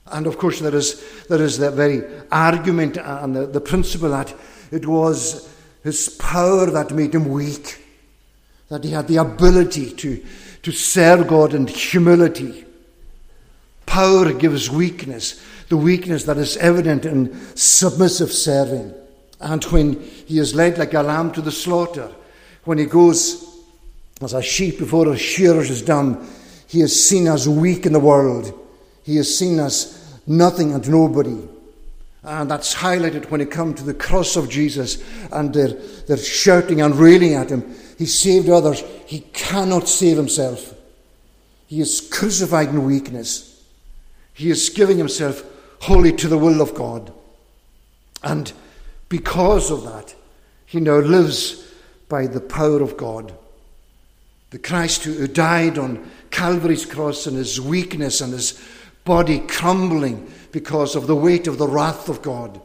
And 0.06 0.26
of 0.26 0.38
course, 0.38 0.58
there 0.58 0.74
is, 0.74 1.26
there 1.28 1.42
is 1.42 1.58
that 1.58 1.74
very 1.74 2.02
argument 2.30 2.96
and 2.96 3.36
the, 3.36 3.44
the 3.44 3.60
principle 3.60 4.08
that 4.08 4.34
it 4.70 4.86
was 4.86 5.54
his 5.84 6.08
power 6.18 6.64
that 6.70 6.92
made 6.92 7.14
him 7.14 7.28
weak, 7.28 7.84
that 8.70 8.84
he 8.84 8.92
had 8.92 9.06
the 9.06 9.18
ability 9.18 9.90
to, 9.96 10.24
to 10.62 10.72
serve 10.72 11.28
God 11.28 11.52
in 11.52 11.66
humility. 11.66 12.64
Power 13.92 14.32
gives 14.32 14.70
weakness, 14.70 15.38
the 15.68 15.76
weakness 15.76 16.24
that 16.24 16.38
is 16.38 16.56
evident 16.56 17.04
in 17.04 17.38
submissive 17.54 18.32
serving. 18.32 18.94
And 19.38 19.62
when 19.64 20.00
he 20.00 20.38
is 20.38 20.54
led 20.54 20.78
like 20.78 20.94
a 20.94 21.02
lamb 21.02 21.30
to 21.32 21.42
the 21.42 21.52
slaughter, 21.52 22.10
when 22.64 22.78
he 22.78 22.86
goes 22.86 23.44
as 24.22 24.32
a 24.32 24.40
sheep 24.40 24.78
before 24.78 25.12
a 25.12 25.18
shearers 25.18 25.68
is 25.68 25.82
dumb, 25.82 26.26
he 26.66 26.80
is 26.80 27.06
seen 27.06 27.26
as 27.26 27.46
weak 27.46 27.84
in 27.84 27.92
the 27.92 28.00
world. 28.00 28.58
He 29.02 29.18
is 29.18 29.38
seen 29.38 29.60
as 29.60 30.18
nothing 30.26 30.72
and 30.72 30.88
nobody. 30.88 31.46
And 32.22 32.50
that's 32.50 32.74
highlighted 32.74 33.30
when 33.30 33.42
it 33.42 33.50
comes 33.50 33.74
to 33.80 33.84
the 33.84 33.92
cross 33.92 34.36
of 34.36 34.48
Jesus 34.48 35.04
and 35.30 35.52
they're, 35.52 35.74
they're 36.08 36.16
shouting 36.16 36.80
and 36.80 36.94
railing 36.94 37.34
at 37.34 37.50
him. 37.50 37.74
He 37.98 38.06
saved 38.06 38.48
others. 38.48 38.82
He 39.04 39.20
cannot 39.34 39.86
save 39.86 40.16
himself. 40.16 40.72
He 41.66 41.82
is 41.82 42.00
crucified 42.10 42.70
in 42.70 42.86
weakness. 42.86 43.51
He 44.34 44.50
is 44.50 44.68
giving 44.70 44.98
himself 44.98 45.44
wholly 45.80 46.12
to 46.14 46.28
the 46.28 46.38
will 46.38 46.60
of 46.60 46.74
God. 46.74 47.12
And 48.22 48.52
because 49.08 49.70
of 49.70 49.84
that, 49.84 50.14
he 50.64 50.80
now 50.80 50.98
lives 50.98 51.70
by 52.08 52.26
the 52.26 52.40
power 52.40 52.80
of 52.80 52.96
God. 52.96 53.34
The 54.50 54.58
Christ 54.58 55.04
who 55.04 55.26
died 55.26 55.78
on 55.78 56.10
Calvary's 56.30 56.86
cross 56.86 57.26
in 57.26 57.34
his 57.34 57.60
weakness 57.60 58.20
and 58.20 58.32
his 58.32 58.62
body 59.04 59.40
crumbling 59.40 60.30
because 60.52 60.94
of 60.94 61.06
the 61.06 61.16
weight 61.16 61.46
of 61.46 61.58
the 61.58 61.66
wrath 61.66 62.08
of 62.08 62.22
God. 62.22 62.60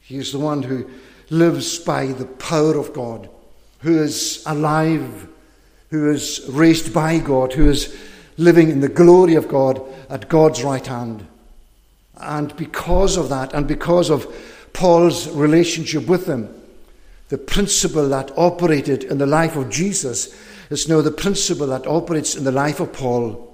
He 0.00 0.16
is 0.16 0.32
the 0.32 0.38
one 0.38 0.62
who 0.62 0.88
lives 1.30 1.78
by 1.78 2.06
the 2.06 2.24
power 2.24 2.76
of 2.78 2.92
God, 2.92 3.28
who 3.80 4.02
is 4.02 4.42
alive, 4.46 5.28
who 5.90 6.10
is 6.10 6.44
raised 6.48 6.92
by 6.92 7.18
God, 7.18 7.52
who 7.52 7.68
is 7.68 7.96
living 8.38 8.70
in 8.70 8.80
the 8.80 8.88
glory 8.88 9.34
of 9.34 9.48
God 9.48 9.82
at 10.08 10.30
God's 10.30 10.64
right 10.64 10.86
hand. 10.86 11.26
And 12.16 12.56
because 12.56 13.18
of 13.18 13.28
that, 13.28 13.52
and 13.52 13.68
because 13.68 14.08
of 14.08 14.26
Paul's 14.72 15.28
relationship 15.28 16.06
with 16.06 16.26
him, 16.26 16.48
the 17.28 17.38
principle 17.38 18.08
that 18.08 18.32
operated 18.38 19.04
in 19.04 19.18
the 19.18 19.26
life 19.26 19.54
of 19.56 19.68
Jesus 19.68 20.34
is 20.70 20.88
now 20.88 21.02
the 21.02 21.10
principle 21.10 21.66
that 21.66 21.86
operates 21.86 22.34
in 22.34 22.44
the 22.44 22.52
life 22.52 22.80
of 22.80 22.94
Paul 22.94 23.48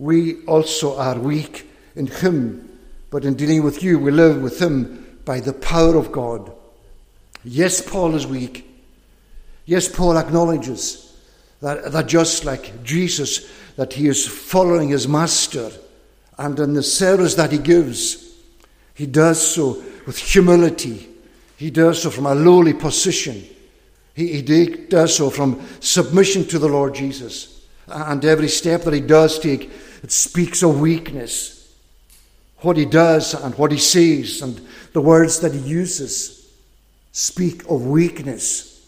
we 0.00 0.42
also 0.46 0.96
are 0.96 1.18
weak 1.18 1.70
in 1.94 2.06
Him, 2.06 2.78
but 3.10 3.26
in 3.26 3.34
dealing 3.34 3.62
with 3.62 3.82
you, 3.82 3.98
we 3.98 4.10
live 4.10 4.40
with 4.40 4.58
Him 4.60 5.18
by 5.26 5.40
the 5.40 5.52
power 5.52 5.94
of 5.94 6.10
God. 6.10 6.50
Yes, 7.44 7.82
Paul 7.82 8.14
is 8.14 8.26
weak. 8.26 8.66
Yes, 9.66 9.94
Paul 9.94 10.16
acknowledges 10.16 11.09
that, 11.60 11.92
that 11.92 12.06
just 12.06 12.44
like 12.44 12.82
Jesus, 12.82 13.50
that 13.76 13.92
he 13.92 14.08
is 14.08 14.26
following 14.26 14.88
his 14.90 15.06
master, 15.06 15.70
and 16.38 16.58
in 16.58 16.74
the 16.74 16.82
service 16.82 17.34
that 17.34 17.52
he 17.52 17.58
gives, 17.58 18.34
he 18.94 19.06
does 19.06 19.54
so 19.54 19.82
with 20.06 20.18
humility. 20.18 21.08
He 21.56 21.70
does 21.70 22.02
so 22.02 22.10
from 22.10 22.26
a 22.26 22.34
lowly 22.34 22.72
position. 22.72 23.44
He, 24.14 24.40
he 24.40 24.42
does 24.42 25.16
so 25.16 25.30
from 25.30 25.66
submission 25.80 26.44
to 26.46 26.58
the 26.58 26.68
Lord 26.68 26.94
Jesus. 26.94 27.66
And 27.86 28.24
every 28.24 28.48
step 28.48 28.82
that 28.82 28.94
he 28.94 29.00
does 29.00 29.38
take 29.38 29.70
it 30.02 30.12
speaks 30.12 30.62
of 30.62 30.80
weakness. 30.80 31.74
What 32.58 32.76
he 32.76 32.84
does 32.84 33.34
and 33.34 33.54
what 33.56 33.72
he 33.72 33.78
says 33.78 34.42
and 34.42 34.60
the 34.92 35.00
words 35.00 35.40
that 35.40 35.52
he 35.52 35.60
uses 35.60 36.50
speak 37.12 37.62
of 37.68 37.86
weakness. 37.86 38.86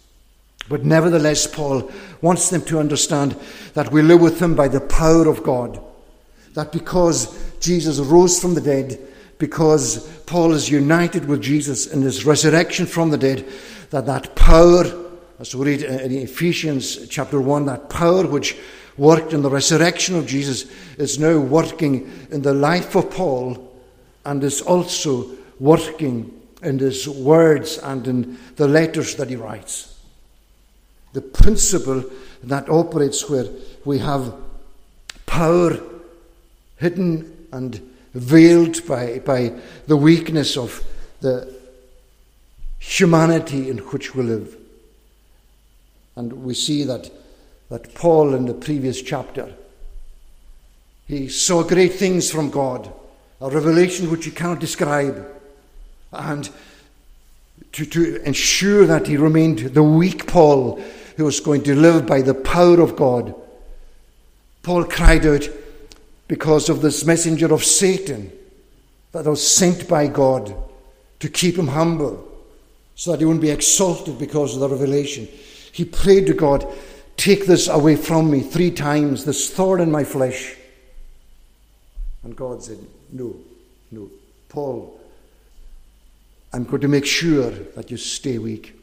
But 0.68 0.84
nevertheless, 0.84 1.46
Paul 1.46 1.90
wants 2.22 2.48
them 2.48 2.62
to 2.62 2.78
understand 2.78 3.36
that 3.74 3.92
we 3.92 4.00
live 4.00 4.20
with 4.20 4.40
him 4.40 4.54
by 4.54 4.68
the 4.68 4.80
power 4.80 5.28
of 5.28 5.42
God. 5.42 5.82
That 6.54 6.72
because 6.72 7.58
Jesus 7.60 7.98
rose 7.98 8.40
from 8.40 8.54
the 8.54 8.60
dead, 8.60 8.98
because 9.38 10.08
Paul 10.26 10.52
is 10.52 10.70
united 10.70 11.26
with 11.26 11.42
Jesus 11.42 11.86
in 11.86 12.02
his 12.02 12.24
resurrection 12.24 12.86
from 12.86 13.10
the 13.10 13.18
dead, 13.18 13.46
that 13.90 14.06
that 14.06 14.34
power, 14.36 14.84
as 15.40 15.54
we 15.54 15.66
read 15.66 15.82
in 15.82 16.12
Ephesians 16.12 17.08
chapter 17.08 17.40
1, 17.40 17.66
that 17.66 17.90
power 17.90 18.26
which 18.26 18.56
worked 18.96 19.32
in 19.32 19.42
the 19.42 19.50
resurrection 19.50 20.16
of 20.16 20.26
Jesus 20.26 20.70
is 20.98 21.18
now 21.18 21.38
working 21.38 22.10
in 22.30 22.42
the 22.42 22.54
life 22.54 22.94
of 22.94 23.10
Paul 23.10 23.72
and 24.24 24.44
is 24.44 24.60
also 24.60 25.30
working 25.58 26.40
in 26.62 26.78
his 26.78 27.08
words 27.08 27.78
and 27.78 28.06
in 28.06 28.38
the 28.56 28.68
letters 28.68 29.16
that 29.16 29.28
he 29.28 29.36
writes. 29.36 29.91
The 31.12 31.20
principle 31.20 32.04
that 32.44 32.68
operates 32.68 33.28
where 33.28 33.46
we 33.84 33.98
have 33.98 34.34
power 35.26 35.78
hidden 36.76 37.46
and 37.52 37.80
veiled 38.14 38.86
by, 38.86 39.18
by 39.20 39.52
the 39.86 39.96
weakness 39.96 40.56
of 40.56 40.82
the 41.20 41.54
humanity 42.78 43.70
in 43.70 43.78
which 43.78 44.14
we 44.14 44.22
live. 44.24 44.56
And 46.16 46.32
we 46.44 46.54
see 46.54 46.84
that 46.84 47.10
that 47.72 47.94
Paul 47.94 48.34
in 48.34 48.44
the 48.44 48.52
previous 48.52 49.00
chapter. 49.00 49.50
He 51.08 51.28
saw 51.28 51.62
great 51.62 51.94
things 51.94 52.30
from 52.30 52.50
God, 52.50 52.92
a 53.40 53.48
revelation 53.48 54.10
which 54.10 54.26
he 54.26 54.30
cannot 54.30 54.60
describe. 54.60 55.26
And 56.12 56.50
to, 57.72 57.86
to 57.86 58.22
ensure 58.24 58.84
that 58.84 59.06
he 59.06 59.16
remained 59.16 59.60
the 59.60 59.82
weak 59.82 60.26
Paul 60.26 60.82
who 61.16 61.24
was 61.24 61.40
going 61.40 61.62
to 61.64 61.74
live 61.74 62.06
by 62.06 62.22
the 62.22 62.34
power 62.34 62.80
of 62.80 62.96
God, 62.96 63.34
Paul 64.62 64.84
cried 64.84 65.26
out 65.26 65.48
because 66.28 66.68
of 66.68 66.80
this 66.80 67.04
messenger 67.04 67.52
of 67.52 67.64
Satan 67.64 68.32
that 69.12 69.26
was 69.26 69.46
sent 69.46 69.88
by 69.88 70.06
God 70.06 70.54
to 71.20 71.28
keep 71.28 71.56
him 71.56 71.68
humble 71.68 72.28
so 72.94 73.10
that 73.10 73.20
he 73.20 73.24
wouldn't 73.24 73.42
be 73.42 73.50
exalted 73.50 74.18
because 74.18 74.54
of 74.54 74.60
the 74.60 74.68
revelation. 74.68 75.28
He 75.72 75.84
prayed 75.84 76.26
to 76.26 76.34
God, 76.34 76.66
Take 77.16 77.46
this 77.46 77.68
away 77.68 77.96
from 77.96 78.30
me 78.30 78.40
three 78.40 78.70
times, 78.70 79.24
this 79.24 79.50
thorn 79.50 79.80
in 79.80 79.90
my 79.90 80.04
flesh. 80.04 80.56
And 82.22 82.34
God 82.34 82.62
said, 82.62 82.78
No, 83.12 83.36
no. 83.90 84.08
Paul, 84.48 84.98
I'm 86.52 86.64
going 86.64 86.82
to 86.82 86.88
make 86.88 87.06
sure 87.06 87.50
that 87.50 87.90
you 87.90 87.96
stay 87.96 88.38
weak. 88.38 88.74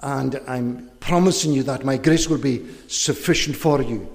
And 0.00 0.40
I'm 0.46 0.90
promising 1.00 1.52
you 1.52 1.62
that 1.64 1.84
my 1.84 1.96
grace 1.96 2.28
will 2.28 2.38
be 2.38 2.66
sufficient 2.88 3.56
for 3.56 3.82
you. 3.82 4.08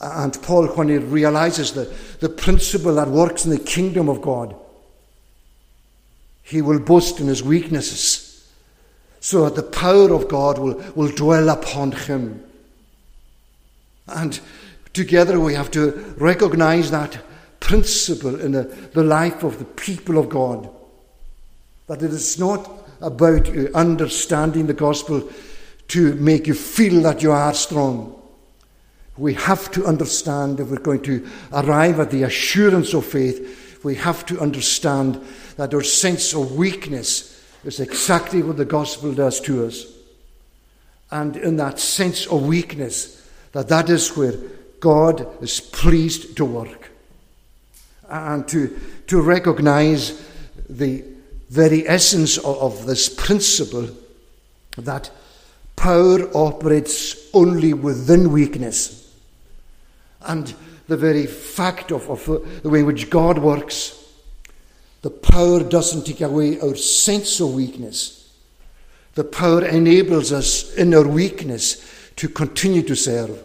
And 0.00 0.40
Paul, 0.42 0.66
when 0.68 0.88
he 0.88 0.98
realizes 0.98 1.72
the, 1.72 1.94
the 2.20 2.28
principle 2.28 2.94
that 2.94 3.08
works 3.08 3.44
in 3.44 3.50
the 3.50 3.58
kingdom 3.58 4.08
of 4.08 4.22
God, 4.22 4.54
he 6.42 6.62
will 6.62 6.80
boast 6.80 7.20
in 7.20 7.26
his 7.26 7.42
weaknesses 7.42 8.50
so 9.20 9.44
that 9.44 9.54
the 9.54 9.62
power 9.62 10.12
of 10.12 10.28
God 10.28 10.58
will, 10.58 10.82
will 10.94 11.10
dwell 11.14 11.50
upon 11.50 11.92
him. 11.92 12.42
And 14.08 14.40
together 14.92 15.38
we 15.38 15.54
have 15.54 15.70
to 15.72 16.14
recognize 16.18 16.90
that 16.90 17.20
principle 17.60 18.40
in 18.40 18.52
the, 18.52 18.64
the 18.94 19.04
life 19.04 19.44
of 19.44 19.58
the 19.58 19.64
people 19.64 20.18
of 20.18 20.30
God. 20.30 20.68
That 21.86 22.02
it 22.02 22.10
is 22.10 22.38
not 22.38 22.79
about 23.00 23.48
understanding 23.74 24.66
the 24.66 24.74
gospel 24.74 25.28
to 25.88 26.14
make 26.14 26.46
you 26.46 26.54
feel 26.54 27.02
that 27.02 27.22
you 27.22 27.32
are 27.32 27.54
strong. 27.54 28.16
We 29.16 29.34
have 29.34 29.70
to 29.72 29.86
understand 29.86 30.60
if 30.60 30.68
we're 30.68 30.78
going 30.78 31.02
to 31.02 31.26
arrive 31.52 32.00
at 32.00 32.10
the 32.10 32.22
assurance 32.22 32.94
of 32.94 33.04
faith, 33.04 33.80
we 33.82 33.96
have 33.96 34.24
to 34.26 34.40
understand 34.40 35.20
that 35.56 35.74
our 35.74 35.82
sense 35.82 36.34
of 36.34 36.52
weakness 36.52 37.44
is 37.64 37.80
exactly 37.80 38.42
what 38.42 38.56
the 38.56 38.64
gospel 38.64 39.12
does 39.12 39.40
to 39.40 39.66
us. 39.66 39.86
And 41.10 41.36
in 41.36 41.56
that 41.56 41.78
sense 41.78 42.26
of 42.26 42.46
weakness, 42.46 43.28
that 43.52 43.68
that 43.68 43.90
is 43.90 44.16
where 44.16 44.34
God 44.78 45.42
is 45.42 45.60
pleased 45.60 46.36
to 46.36 46.44
work. 46.44 46.90
And 48.08 48.46
to, 48.48 48.78
to 49.08 49.20
recognize 49.20 50.26
the 50.68 51.04
very 51.50 51.86
essence 51.86 52.38
of, 52.38 52.86
this 52.86 53.08
principle 53.08 53.88
that 54.78 55.10
Power 55.80 56.28
operates 56.34 57.16
only 57.32 57.72
within 57.72 58.32
weakness. 58.32 59.16
And 60.20 60.54
the 60.88 60.96
very 60.98 61.26
fact 61.26 61.90
of, 61.90 62.10
of 62.10 62.28
uh, 62.28 62.38
the 62.62 62.68
way 62.68 62.80
in 62.80 62.86
which 62.86 63.08
God 63.08 63.38
works, 63.38 63.98
the 65.00 65.08
power 65.08 65.62
doesn't 65.62 66.04
take 66.04 66.20
away 66.20 66.60
our 66.60 66.74
sense 66.74 67.40
of 67.40 67.54
weakness. 67.54 68.30
The 69.14 69.24
power 69.24 69.64
enables 69.64 70.32
us 70.32 70.74
in 70.74 70.92
our 70.92 71.08
weakness 71.08 71.82
to 72.16 72.28
continue 72.28 72.82
to 72.82 72.94
serve. 72.94 73.42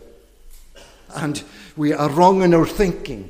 And 1.16 1.42
we 1.78 1.94
are 1.94 2.10
wrong 2.10 2.42
in 2.42 2.54
our 2.54 2.68
thinking 2.68 3.30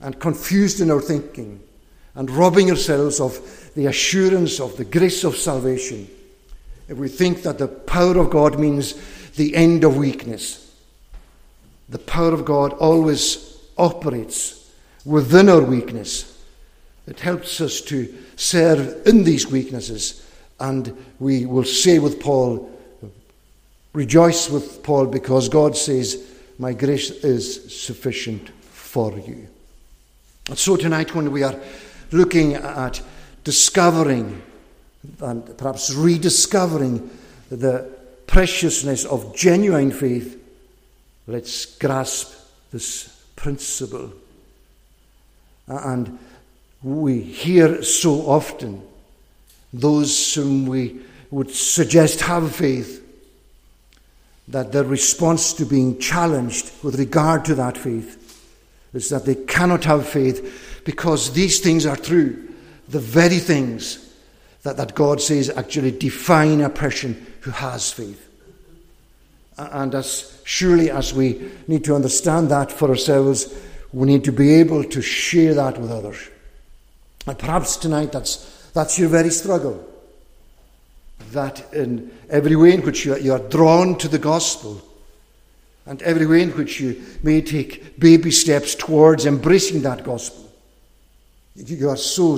and 0.00 0.18
confused 0.18 0.80
in 0.80 0.90
our 0.90 1.00
thinking 1.00 1.60
and 2.16 2.28
robbing 2.28 2.70
ourselves 2.70 3.20
of 3.20 3.36
the 3.76 3.86
assurance 3.86 4.58
of 4.58 4.76
the 4.76 4.84
grace 4.84 5.22
of 5.22 5.36
salvation 5.36 6.08
if 6.88 6.96
we 6.96 7.08
think 7.08 7.42
that 7.42 7.58
the 7.58 7.68
power 7.68 8.16
of 8.18 8.30
God 8.30 8.58
means 8.58 8.94
the 9.32 9.54
end 9.56 9.84
of 9.84 9.96
weakness, 9.96 10.62
the 11.88 11.98
power 11.98 12.32
of 12.32 12.44
God 12.44 12.72
always 12.74 13.58
operates 13.76 14.70
within 15.04 15.48
our 15.48 15.60
weakness. 15.60 16.40
It 17.06 17.20
helps 17.20 17.60
us 17.60 17.80
to 17.82 18.12
serve 18.36 19.06
in 19.06 19.24
these 19.24 19.48
weaknesses. 19.48 20.26
And 20.58 20.96
we 21.18 21.46
will 21.46 21.64
say 21.64 21.98
with 21.98 22.20
Paul, 22.20 22.70
rejoice 23.92 24.48
with 24.48 24.82
Paul 24.82 25.06
because 25.06 25.48
God 25.48 25.76
says, 25.76 26.24
My 26.58 26.72
grace 26.72 27.10
is 27.10 27.80
sufficient 27.80 28.48
for 28.48 29.12
you. 29.18 29.46
And 30.48 30.58
so 30.58 30.76
tonight, 30.76 31.14
when 31.14 31.30
we 31.30 31.42
are 31.42 31.54
looking 32.10 32.54
at 32.54 33.02
discovering 33.46 34.42
and 35.20 35.56
perhaps 35.56 35.94
rediscovering 35.94 37.08
the 37.48 37.88
preciousness 38.26 39.04
of 39.04 39.36
genuine 39.36 39.92
faith, 39.92 40.36
let's 41.28 41.64
grasp 41.76 42.34
this 42.72 43.24
principle. 43.36 44.12
And 45.68 46.18
we 46.82 47.20
hear 47.20 47.84
so 47.84 48.28
often 48.28 48.82
those 49.72 50.34
whom 50.34 50.66
we 50.66 51.02
would 51.30 51.52
suggest 51.52 52.22
have 52.22 52.52
faith 52.52 53.00
that 54.48 54.72
their 54.72 54.82
response 54.82 55.52
to 55.52 55.64
being 55.64 56.00
challenged 56.00 56.72
with 56.82 56.98
regard 56.98 57.44
to 57.44 57.54
that 57.54 57.78
faith 57.78 58.42
is 58.92 59.08
that 59.10 59.24
they 59.24 59.36
cannot 59.36 59.84
have 59.84 60.08
faith 60.08 60.82
because 60.84 61.32
these 61.32 61.60
things 61.60 61.86
are 61.86 61.96
true, 61.96 62.45
the 62.88 63.00
very 63.00 63.38
things 63.38 64.14
that, 64.62 64.76
that 64.76 64.94
God 64.94 65.20
says 65.20 65.50
actually 65.50 65.92
define 65.92 66.60
a 66.60 66.70
person 66.70 67.26
who 67.40 67.50
has 67.50 67.92
faith. 67.92 68.22
And 69.56 69.94
as 69.94 70.40
surely 70.44 70.90
as 70.90 71.14
we 71.14 71.50
need 71.66 71.84
to 71.84 71.94
understand 71.94 72.50
that 72.50 72.70
for 72.70 72.90
ourselves, 72.90 73.54
we 73.92 74.06
need 74.06 74.24
to 74.24 74.32
be 74.32 74.54
able 74.54 74.84
to 74.84 75.00
share 75.00 75.54
that 75.54 75.78
with 75.78 75.90
others. 75.90 76.18
And 77.26 77.38
perhaps 77.38 77.76
tonight 77.76 78.12
that's, 78.12 78.70
that's 78.72 78.98
your 78.98 79.08
very 79.08 79.30
struggle. 79.30 79.84
That 81.32 81.72
in 81.72 82.10
every 82.28 82.56
way 82.56 82.74
in 82.74 82.82
which 82.82 83.04
you 83.04 83.14
are, 83.14 83.18
you 83.18 83.32
are 83.32 83.38
drawn 83.38 83.96
to 83.98 84.08
the 84.08 84.18
gospel, 84.18 84.82
and 85.86 86.02
every 86.02 86.26
way 86.26 86.42
in 86.42 86.50
which 86.50 86.80
you 86.80 87.00
may 87.22 87.40
take 87.40 87.98
baby 87.98 88.30
steps 88.30 88.74
towards 88.74 89.24
embracing 89.24 89.82
that 89.82 90.04
gospel, 90.04 90.52
you 91.54 91.88
are 91.88 91.96
so 91.96 92.36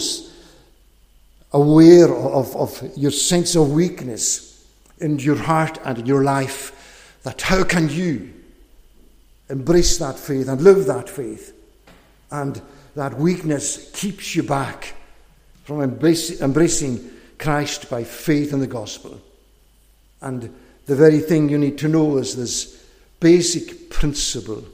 aware 1.53 2.13
of, 2.13 2.55
of 2.57 2.93
your 2.97 3.11
sense 3.11 3.57
of 3.57 3.73
weakness 3.73 4.67
in 4.99 5.19
your 5.19 5.37
heart 5.37 5.79
and 5.85 5.99
in 5.99 6.07
your 6.07 6.25
life, 6.25 7.19
that 7.23 7.43
how 7.43 7.65
can 7.65 7.89
you 7.89 8.33
embrace 9.49 9.99
that 9.99 10.19
faith 10.19 10.49
and 10.49 10.61
live 10.61 10.87
that 10.87 11.09
faith? 11.09 11.55
And 12.31 12.61
that 12.95 13.19
weakness 13.19 13.91
keeps 13.93 14.35
you 14.35 14.43
back 14.43 14.95
from 15.65 15.83
embracing 15.83 17.11
Christ 17.39 17.89
by 17.89 18.05
faith 18.05 18.53
in 18.53 18.61
the 18.61 18.67
gospel. 18.67 19.21
And 20.21 20.55
the 20.87 20.97
very 20.97 21.21
thing 21.21 21.49
you 21.49 21.59
need 21.59 21.79
to 21.79 21.89
know 21.89 22.17
is 22.19 22.37
this 22.37 22.85
basic 23.21 23.91
principle 23.91 24.65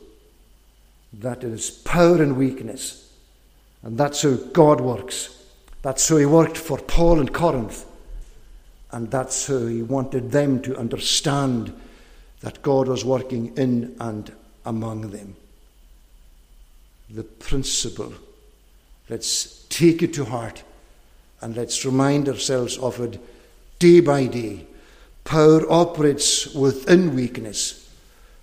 that 1.13 1.45
it 1.45 1.53
is 1.53 1.71
power 1.71 2.23
and 2.23 2.37
weakness. 2.37 3.13
And 3.83 3.99
that's 3.99 4.23
how 4.23 4.35
God 4.35 4.81
works. 4.81 5.44
That's 5.85 6.09
how 6.09 6.17
he 6.17 6.25
worked 6.25 6.57
for 6.57 6.79
Paul 6.79 7.21
in 7.21 7.29
Corinth. 7.29 7.85
And 8.91 9.11
that's 9.11 9.49
how 9.49 9.67
he 9.67 9.83
wanted 9.83 10.31
them 10.31 10.63
to 10.63 10.79
understand 10.79 11.79
that 12.41 12.63
God 12.63 12.89
was 12.89 13.05
working 13.05 13.55
in 13.59 13.95
and 14.01 14.33
among 14.65 15.11
them. 15.11 15.37
The 17.11 17.23
principle. 17.23 18.15
Let's 19.11 19.67
take 19.69 20.03
it 20.03 20.15
to 20.15 20.25
heart 20.25 20.63
and 21.43 21.55
let's 21.55 21.85
remind 21.85 22.31
ourselves 22.31 22.79
of 22.79 22.99
it 23.01 23.21
day 23.79 24.01
by 24.01 24.25
day. 24.25 24.65
Power 25.25 25.71
operates 25.71 26.55
within 26.55 27.15
weakness. 27.15 27.95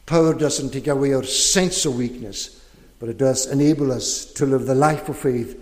Power 0.06 0.36
doesn't 0.36 0.74
take 0.74 0.86
away 0.86 1.16
our 1.16 1.24
sense 1.24 1.86
of 1.86 1.96
weakness, 1.96 2.64
but 3.00 3.10
it 3.10 3.18
does 3.18 3.48
enable 3.48 3.92
us 3.92 4.26
to 4.26 4.46
live 4.46 4.68
the 4.68 4.76
life 4.76 5.10
of 5.10 5.18
faith 5.18 5.60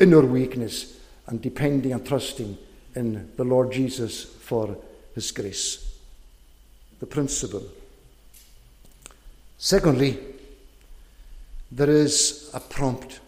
in 0.00 0.12
our 0.14 0.26
weakness 0.26 0.98
and 1.32 1.40
depending 1.40 1.94
and 1.94 2.06
trusting 2.06 2.58
in 2.94 3.32
the 3.38 3.42
Lord 3.44 3.72
Jesus 3.72 4.22
for 4.22 4.76
his 5.14 5.32
grace. 5.32 5.98
The 7.00 7.06
principle. 7.06 7.62
Secondly, 9.56 10.18
there 11.70 11.88
is 11.88 12.50
a 12.52 12.60
prompt. 12.60 13.20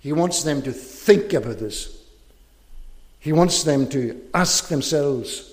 He 0.00 0.12
wants 0.12 0.42
them 0.42 0.62
to 0.62 0.72
think 0.72 1.32
about 1.32 1.60
this. 1.60 1.96
He 3.20 3.32
wants 3.32 3.62
them 3.62 3.88
to 3.90 4.20
ask 4.34 4.66
themselves. 4.66 5.52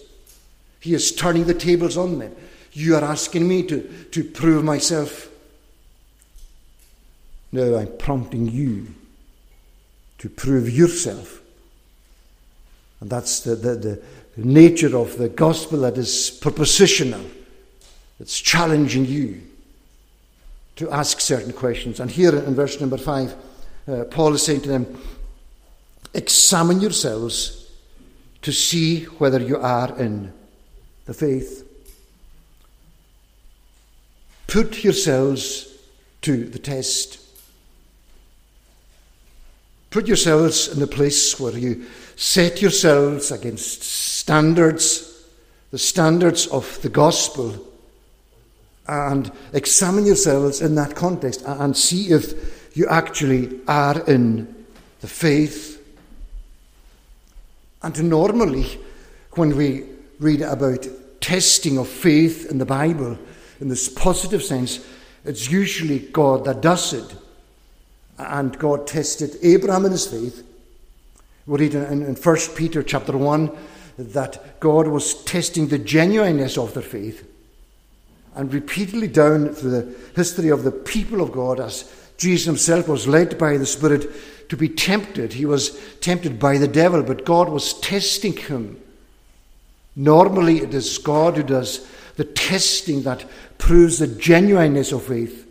He 0.80 0.96
is 0.96 1.12
turning 1.12 1.44
the 1.44 1.54
tables 1.54 1.98
on 1.98 2.18
them. 2.18 2.36
You 2.72 2.96
are 2.96 3.04
asking 3.04 3.48
me 3.48 3.62
to, 3.68 3.88
to 4.10 4.24
prove 4.24 4.64
myself. 4.64 5.30
No, 7.52 7.78
I'm 7.78 7.96
prompting 7.98 8.48
you 8.50 8.88
to 10.24 10.30
prove 10.30 10.70
yourself. 10.70 11.42
And 13.02 13.10
that's 13.10 13.42
the, 13.42 13.56
the, 13.56 13.76
the 13.76 14.02
nature 14.38 14.96
of 14.98 15.18
the 15.18 15.28
gospel 15.28 15.82
that 15.82 15.98
is 15.98 16.40
propositional. 16.42 17.30
It's 18.22 18.40
challenging 18.40 19.04
you 19.04 19.42
to 20.78 20.90
ask 20.90 21.20
certain 21.20 21.52
questions. 21.52 22.00
And 22.00 22.10
here 22.10 22.34
in 22.34 22.56
verse 22.56 22.80
number 22.80 22.98
five, 22.98 23.36
uh, 23.86 24.06
Paul 24.06 24.34
is 24.34 24.46
saying 24.46 24.62
to 24.62 24.70
them, 24.70 24.98
Examine 26.14 26.80
yourselves 26.80 27.70
to 28.44 28.54
see 28.54 29.04
whether 29.04 29.42
you 29.42 29.58
are 29.58 29.94
in 30.00 30.32
the 31.04 31.14
faith. 31.14 31.68
Put 34.48 34.86
yourselves 34.86 35.68
to 36.22 36.46
the 36.46 36.60
test. 36.60 37.23
Put 39.94 40.08
yourselves 40.08 40.70
in 40.70 40.80
the 40.80 40.88
place 40.88 41.40
where 41.40 41.56
you 41.56 41.86
set 42.16 42.64
yourselves 42.64 43.30
against 43.30 43.84
standards, 43.84 45.24
the 45.70 45.78
standards 45.78 46.48
of 46.48 46.82
the 46.82 46.90
gospel, 46.90 47.64
and 48.88 49.32
examine 49.54 50.08
yourselves 50.08 50.62
in 50.62 50.74
that 50.74 50.96
context 50.96 51.44
and 51.46 51.78
see 51.78 52.08
if 52.08 52.76
you 52.76 52.88
actually 52.88 53.60
are 53.68 54.04
in 54.10 54.66
the 55.02 55.08
faith. 55.08 55.80
And 57.84 58.10
normally, 58.10 58.80
when 59.34 59.56
we 59.56 59.84
read 60.20 60.42
about 60.42 60.88
testing 61.22 61.78
of 61.78 61.88
faith 61.88 62.50
in 62.50 62.58
the 62.58 62.66
Bible, 62.66 63.16
in 63.62 63.70
this 63.70 63.90
positive 63.90 64.42
sense, 64.42 64.84
it's 65.24 65.52
usually 65.52 66.00
God 66.00 66.46
that 66.46 66.62
does 66.62 66.94
it. 66.94 67.16
And 68.18 68.58
God 68.60 68.88
tested 68.88 69.38
Abraham 69.42 69.86
in 69.86 69.92
his 69.92 70.08
faith. 70.08 70.46
We 71.46 71.60
read 71.60 71.76
in, 71.76 72.04
in 72.04 72.16
1 72.16 72.38
Peter 72.56 72.84
chapter 72.84 73.18
1 73.18 73.52
that 73.98 74.60
God 74.60 74.88
was 74.88 75.24
testing 75.24 75.68
the 75.68 75.80
genuineness 75.80 76.58
of 76.58 76.74
their 76.74 76.84
faith. 76.84 77.28
And 78.36 78.54
repeatedly 78.54 79.08
down 79.08 79.50
through 79.50 79.72
the 79.72 79.96
history 80.16 80.50
of 80.50 80.64
the 80.64 80.72
people 80.72 81.22
of 81.22 81.32
God, 81.32 81.60
as 81.60 81.92
Jesus 82.18 82.46
himself 82.46 82.88
was 82.88 83.08
led 83.08 83.38
by 83.38 83.58
the 83.58 83.66
Spirit 83.66 84.10
to 84.50 84.58
be 84.58 84.70
tempted, 84.70 85.34
he 85.34 85.46
was 85.46 85.80
tempted 86.00 86.40
by 86.40 86.58
the 86.58 86.68
devil, 86.68 87.04
but 87.04 87.26
God 87.26 87.50
was 87.50 87.80
testing 87.80 88.36
him. 88.36 88.80
Normally, 89.96 90.60
it 90.60 90.74
is 90.74 90.98
God 90.98 91.38
who 91.38 91.44
does 91.44 91.88
the 92.16 92.24
testing 92.24 93.04
that 93.04 93.26
proves 93.58 94.00
the 94.00 94.08
genuineness 94.08 94.92
of 94.92 95.04
faith. 95.04 95.43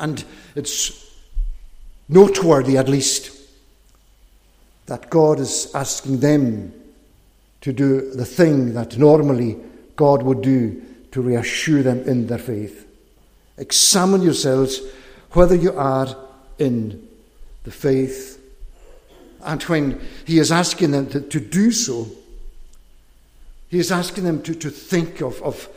And 0.00 0.24
it's 0.56 1.14
noteworthy, 2.08 2.76
at 2.76 2.88
least, 2.88 3.30
that 4.86 5.10
God 5.10 5.38
is 5.38 5.72
asking 5.74 6.18
them 6.18 6.74
to 7.60 7.72
do 7.72 8.10
the 8.10 8.24
thing 8.24 8.74
that 8.74 8.98
normally 8.98 9.58
God 9.94 10.22
would 10.22 10.40
do 10.40 10.82
to 11.12 11.20
reassure 11.20 11.82
them 11.82 12.00
in 12.08 12.26
their 12.26 12.38
faith. 12.38 12.86
Examine 13.58 14.22
yourselves 14.22 14.80
whether 15.32 15.54
you 15.54 15.72
are 15.76 16.16
in 16.58 17.06
the 17.64 17.70
faith. 17.70 18.38
And 19.42 19.62
when 19.64 20.00
he 20.24 20.38
is 20.38 20.50
asking 20.50 20.92
them 20.92 21.08
to, 21.10 21.20
to 21.20 21.40
do 21.40 21.70
so, 21.70 22.08
he 23.68 23.78
is 23.78 23.92
asking 23.92 24.24
them 24.24 24.42
to, 24.42 24.54
to 24.54 24.70
think 24.70 25.20
of, 25.20 25.40
of 25.42 25.68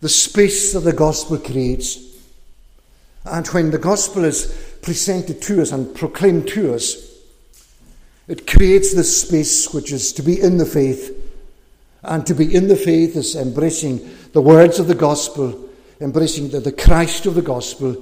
the 0.00 0.08
space 0.08 0.72
that 0.72 0.80
the 0.80 0.92
gospel 0.92 1.38
creates. 1.38 1.98
And 3.30 3.46
when 3.48 3.70
the 3.70 3.78
gospel 3.78 4.24
is 4.24 4.78
presented 4.82 5.42
to 5.42 5.62
us 5.62 5.72
and 5.72 5.94
proclaimed 5.94 6.48
to 6.48 6.74
us, 6.74 7.08
it 8.26 8.46
creates 8.46 8.94
this 8.94 9.22
space 9.22 9.72
which 9.72 9.90
is 9.92 10.12
to 10.14 10.22
be 10.22 10.40
in 10.40 10.58
the 10.58 10.66
faith. 10.66 11.14
And 12.02 12.26
to 12.26 12.34
be 12.34 12.54
in 12.54 12.68
the 12.68 12.76
faith 12.76 13.16
is 13.16 13.34
embracing 13.34 14.08
the 14.32 14.40
words 14.40 14.78
of 14.78 14.86
the 14.86 14.94
gospel, 14.94 15.68
embracing 16.00 16.50
the, 16.50 16.60
the 16.60 16.72
Christ 16.72 17.26
of 17.26 17.34
the 17.34 17.42
gospel. 17.42 17.96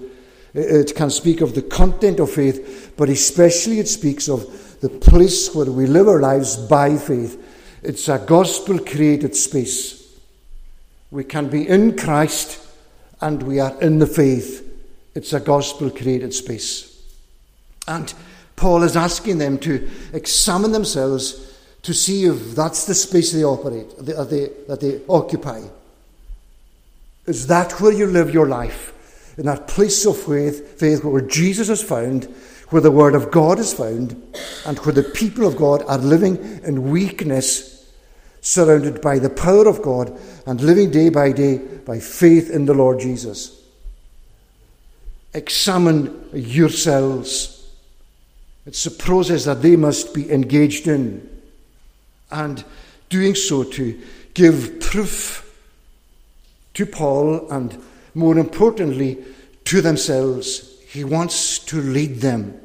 It 0.53 0.95
can 0.95 1.11
speak 1.11 1.41
of 1.41 1.55
the 1.55 1.62
content 1.62 2.21
of 2.21 2.31
faith, 2.31 2.95
but 2.97 3.09
especially 3.09 3.79
it 3.79 3.89
speaks 3.89 4.29
of 4.29 4.81
the 4.81 4.89
place 4.89 5.55
where 5.55 5.67
we 5.67 5.87
live 5.87 6.09
our 6.09 6.21
lives 6.21 6.57
by 6.57 6.97
faith. 6.97 7.43
It's 7.83 8.09
a 8.09 8.19
gospel 8.19 8.79
created 8.79 9.37
space. 9.37 10.19
We 11.11 11.25
can 11.25 11.49
be 11.49 11.69
in 11.69 11.97
Christ 11.97 12.61
and 13.21 13.43
we 13.43 13.61
are 13.61 13.81
in 13.81 13.99
the 13.99 14.07
faith. 14.07 14.65
It's 15.16 15.33
a 15.33 15.40
gospel 15.40 15.88
created 15.88 16.35
space. 16.35 17.02
And 17.88 18.12
Paul 18.55 18.83
is 18.83 18.96
asking 18.96 19.38
them 19.38 19.57
to 19.61 19.88
examine 20.12 20.72
themselves 20.72 21.55
to 21.83 21.94
see 21.94 22.26
if 22.26 22.55
that's 22.55 22.85
the 22.85 22.94
space 22.94 23.33
they 23.33 23.42
operate, 23.42 23.96
that 23.96 24.29
they, 24.29 24.50
that 24.68 24.81
they 24.81 25.00
occupy. 25.09 25.62
Is 27.24 27.46
that 27.46 27.81
where 27.81 27.92
you 27.92 28.07
live 28.07 28.35
your 28.35 28.46
life? 28.46 28.92
In 29.38 29.46
that 29.46 29.68
place 29.68 30.05
of 30.05 30.18
faith, 30.18 30.79
faith 30.79 31.02
where 31.02 31.22
Jesus 31.22 31.70
is 31.70 31.83
found, 31.83 32.24
where 32.68 32.83
the 32.83 32.90
Word 32.90 33.14
of 33.14 33.31
God 33.31 33.59
is 33.59 33.72
found, 33.72 34.22
and 34.66 34.79
where 34.81 34.94
the 34.94 35.02
people 35.02 35.46
of 35.46 35.57
God 35.57 35.83
are 35.88 35.98
living 35.98 36.37
in 36.62 36.90
weakness, 36.90 37.90
surrounded 38.42 39.00
by 39.00 39.18
the 39.18 39.31
power 39.31 39.66
of 39.66 39.81
God, 39.81 40.18
and 40.46 40.61
living 40.61 40.90
day 40.90 41.09
by 41.09 41.33
day 41.33 41.57
by 41.57 42.00
faith 42.00 42.50
in 42.50 42.66
the 42.66 42.74
Lord 42.74 43.00
Jesus. 43.00 43.56
Examine 45.37 46.31
yourselves. 46.33 47.68
It's 48.64 48.87
a 48.87 48.90
process 48.90 49.44
that 49.44 49.61
they 49.61 49.77
must 49.77 50.14
be 50.14 50.33
engaged 50.33 50.88
in, 50.88 51.29
and 52.31 52.64
doing 53.11 53.35
so 53.35 53.62
to 53.62 54.01
give 54.33 54.81
proof 54.81 55.42
to 56.72 56.87
Paul 56.87 57.51
and, 57.51 57.79
more 58.14 58.38
importantly, 58.38 59.18
to 59.64 59.83
themselves. 59.83 60.81
He 60.88 61.05
wants 61.05 61.59
to 61.66 61.83
lead 61.83 62.22
them 62.22 62.59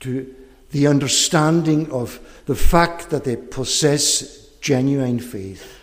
to 0.00 0.34
the 0.70 0.86
understanding 0.86 1.92
of 1.92 2.18
the 2.46 2.54
fact 2.54 3.10
that 3.10 3.24
they 3.24 3.36
possess 3.36 4.48
genuine 4.62 5.20
faith. 5.20 5.78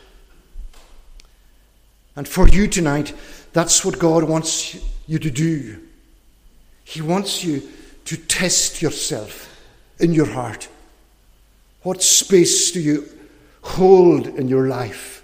And 2.16 2.28
for 2.28 2.48
you 2.48 2.68
tonight, 2.68 3.14
that's 3.54 3.86
what 3.86 4.00
God 4.00 4.24
wants 4.24 4.80
you 5.10 5.18
to 5.18 5.32
do. 5.32 5.82
He 6.84 7.02
wants 7.02 7.44
you 7.44 7.68
to 8.06 8.16
test 8.16 8.80
yourself 8.80 9.60
in 10.00 10.14
your 10.14 10.28
heart. 10.28 10.70
What 11.82 12.04
space 12.04 12.72
do 12.72 12.80
you 12.80 13.10
hold 13.64 14.28
in 14.28 14.48
your 14.48 14.68
life? 14.68 15.24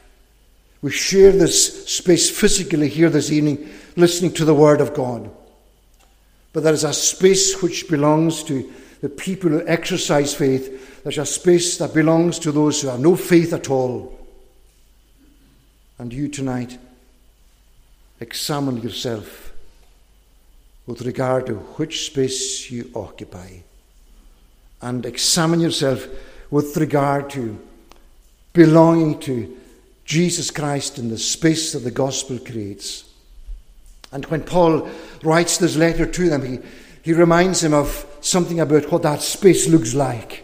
We 0.82 0.90
share 0.90 1.32
this 1.32 1.88
space 1.88 2.32
physically 2.32 2.90
here 2.90 3.12
this 3.12 3.32
evening, 3.32 3.70
listening 3.96 4.34
to 4.34 4.46
the 4.46 4.56
Word 4.56 4.82
of 4.82 4.96
God. 4.96 5.30
But 6.52 6.64
there 6.64 6.74
is 6.74 6.84
a 6.84 6.92
space 6.94 7.62
which 7.62 7.88
belongs 7.88 8.44
to 8.46 8.74
the 9.02 9.10
people 9.10 9.52
who 9.52 9.68
exercise 9.68 10.34
faith. 10.34 11.04
There's 11.04 11.20
a 11.20 11.28
space 11.28 11.78
that 11.78 11.94
belongs 11.94 12.40
to 12.40 12.52
those 12.52 12.82
who 12.82 12.88
have 12.88 13.00
no 13.00 13.16
faith 13.16 13.54
at 13.54 13.70
all. 13.70 14.18
And 16.00 16.12
you 16.12 16.28
tonight, 16.28 16.80
examine 18.20 18.82
yourself 18.82 19.45
with 20.88 21.02
regard 21.02 21.48
to 21.48 21.56
which 21.56 22.06
space 22.06 22.70
you 22.70 22.92
occupy. 22.96 23.50
And 24.82 25.06
examine 25.06 25.60
yourself 25.60 26.08
with 26.52 26.78
regard 26.78 27.30
to 27.32 27.60
belonging 28.54 29.20
to 29.20 29.58
Jesus 30.06 30.52
Christ 30.52 31.00
in 31.00 31.10
the 31.10 31.18
space 31.18 31.74
that 31.74 31.80
the 31.80 31.92
gospel 31.92 32.38
creates. 32.38 33.06
And 34.12 34.26
when 34.28 34.44
Paul 34.44 34.88
writes 35.24 35.58
this 35.58 35.76
letter 35.76 36.06
to 36.06 36.30
them, 36.30 36.46
he, 36.46 36.60
he 37.02 37.14
reminds 37.14 37.62
them 37.62 37.74
of 37.74 38.06
something 38.22 38.60
about 38.60 38.92
what 38.92 39.02
that 39.02 39.22
space 39.22 39.68
looks 39.68 39.94
like. 39.94 40.44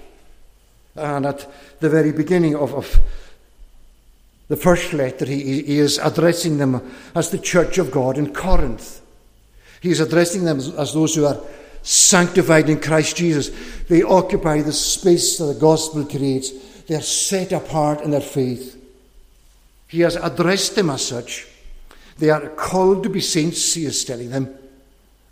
And 0.96 1.26
at 1.26 1.50
the 1.80 1.90
very 1.90 2.12
beginning 2.12 2.56
of, 2.56 2.74
of 2.74 3.00
the 4.48 4.58
first 4.58 4.92
letter, 4.94 5.26
he, 5.26 5.62
he 5.62 5.80
is 5.80 6.00
addressing 6.00 6.58
them 6.58 6.92
as 7.16 7.30
the 7.30 7.38
church 7.38 7.78
of 7.78 7.92
God 7.92 8.18
in 8.18 8.34
Corinth. 8.34 9.01
He 9.82 9.90
is 9.90 10.00
addressing 10.00 10.46
them 10.46 10.58
as, 10.58 10.70
as 10.76 10.94
those 10.94 11.16
who 11.16 11.26
are 11.26 11.42
sanctified 11.82 12.70
in 12.70 12.80
Christ 12.80 13.18
Jesus. 13.18 13.52
They 13.90 14.04
occupy 14.04 14.62
the 14.62 14.72
space 14.72 15.38
that 15.38 15.46
the 15.46 15.60
gospel 15.60 16.06
creates. 16.06 16.52
They 16.84 16.96
are 16.96 17.02
set 17.02 17.52
apart 17.52 18.02
in 18.02 18.12
their 18.12 18.22
faith. 18.22 18.78
He 19.88 20.02
has 20.02 20.16
addressed 20.16 20.76
them 20.76 20.90
as 20.90 21.06
such. 21.06 21.48
They 22.20 22.30
are 22.30 22.50
called 22.50 23.04
to 23.04 23.10
be 23.10 23.20
saints, 23.20 23.74
he 23.74 23.86
is 23.86 24.06
telling 24.06 24.30
them. 24.30 24.54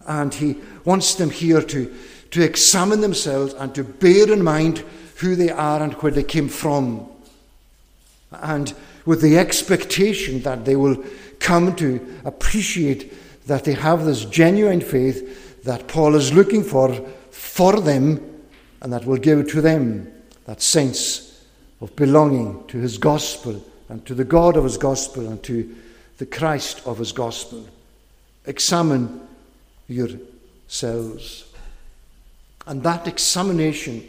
And 0.07 0.33
he 0.33 0.57
wants 0.83 1.15
them 1.15 1.29
here 1.29 1.61
to, 1.61 1.95
to 2.31 2.43
examine 2.43 3.01
themselves 3.01 3.53
and 3.53 3.73
to 3.75 3.83
bear 3.83 4.31
in 4.33 4.43
mind 4.43 4.83
who 5.17 5.35
they 5.35 5.51
are 5.51 5.83
and 5.83 5.93
where 5.93 6.11
they 6.11 6.23
came 6.23 6.49
from. 6.49 7.07
And 8.31 8.73
with 9.05 9.21
the 9.21 9.37
expectation 9.37 10.41
that 10.41 10.65
they 10.65 10.75
will 10.75 11.03
come 11.39 11.75
to 11.75 12.19
appreciate 12.25 13.13
that 13.49 13.65
they 13.65 13.73
have 13.73 14.05
this 14.05 14.25
genuine 14.25 14.79
faith 14.81 15.63
that 15.63 15.87
Paul 15.87 16.15
is 16.15 16.31
looking 16.31 16.63
for 16.63 16.93
for 17.31 17.81
them 17.81 18.45
and 18.81 18.93
that 18.93 19.05
will 19.05 19.17
give 19.17 19.49
to 19.51 19.61
them 19.61 20.11
that 20.45 20.61
sense 20.61 21.45
of 21.81 21.95
belonging 21.95 22.65
to 22.67 22.77
his 22.77 22.97
gospel 22.97 23.63
and 23.89 24.05
to 24.05 24.13
the 24.13 24.23
God 24.23 24.55
of 24.55 24.63
his 24.63 24.77
gospel 24.77 25.27
and 25.27 25.41
to 25.43 25.75
the 26.17 26.25
Christ 26.25 26.81
of 26.85 26.97
his 26.97 27.11
gospel. 27.11 27.67
Examine 28.45 29.27
yourselves. 29.87 31.45
And 32.67 32.83
that 32.83 33.07
examination 33.07 34.07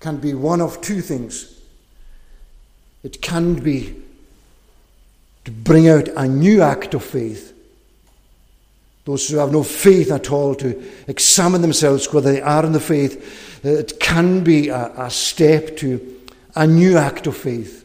can 0.00 0.16
be 0.16 0.34
one 0.34 0.60
of 0.60 0.80
two 0.80 1.00
things. 1.00 1.60
It 3.02 3.20
can 3.20 3.54
be 3.54 3.94
to 5.44 5.50
bring 5.50 5.88
out 5.88 6.08
a 6.08 6.26
new 6.26 6.62
act 6.62 6.94
of 6.94 7.04
faith. 7.04 7.53
Those 9.04 9.28
who 9.28 9.36
have 9.36 9.52
no 9.52 9.62
faith 9.62 10.10
at 10.10 10.30
all 10.30 10.54
to 10.56 10.82
examine 11.06 11.60
themselves 11.60 12.12
whether 12.12 12.32
they 12.32 12.40
are 12.40 12.64
in 12.64 12.72
the 12.72 12.80
faith. 12.80 13.60
Uh, 13.64 13.68
it 13.68 14.00
can 14.00 14.42
be 14.42 14.68
a, 14.68 14.92
a 14.96 15.10
step 15.10 15.76
to 15.78 16.20
a 16.54 16.66
new 16.66 16.96
act 16.96 17.26
of 17.26 17.36
faith. 17.36 17.84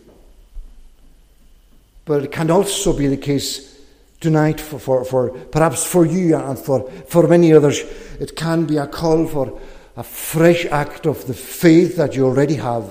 But 2.06 2.24
it 2.24 2.32
can 2.32 2.50
also 2.50 2.98
be 2.98 3.08
the 3.08 3.18
case 3.18 3.80
tonight 4.22 4.62
for, 4.62 4.80
for, 4.80 5.04
for 5.04 5.30
perhaps 5.30 5.86
for 5.86 6.06
you 6.06 6.36
and 6.36 6.58
for, 6.58 6.90
for 7.08 7.28
many 7.28 7.54
others. 7.54 7.82
It 8.20 8.36
can 8.36 8.66
be 8.66 8.78
a 8.78 8.88
call 8.88 9.28
for 9.28 9.60
a 9.98 10.04
fresh 10.04 10.66
act 10.66 11.06
of 11.06 11.28
the 11.28 11.34
faith 11.34 11.98
that 11.98 12.16
you 12.16 12.26
already 12.26 12.56
have. 12.56 12.90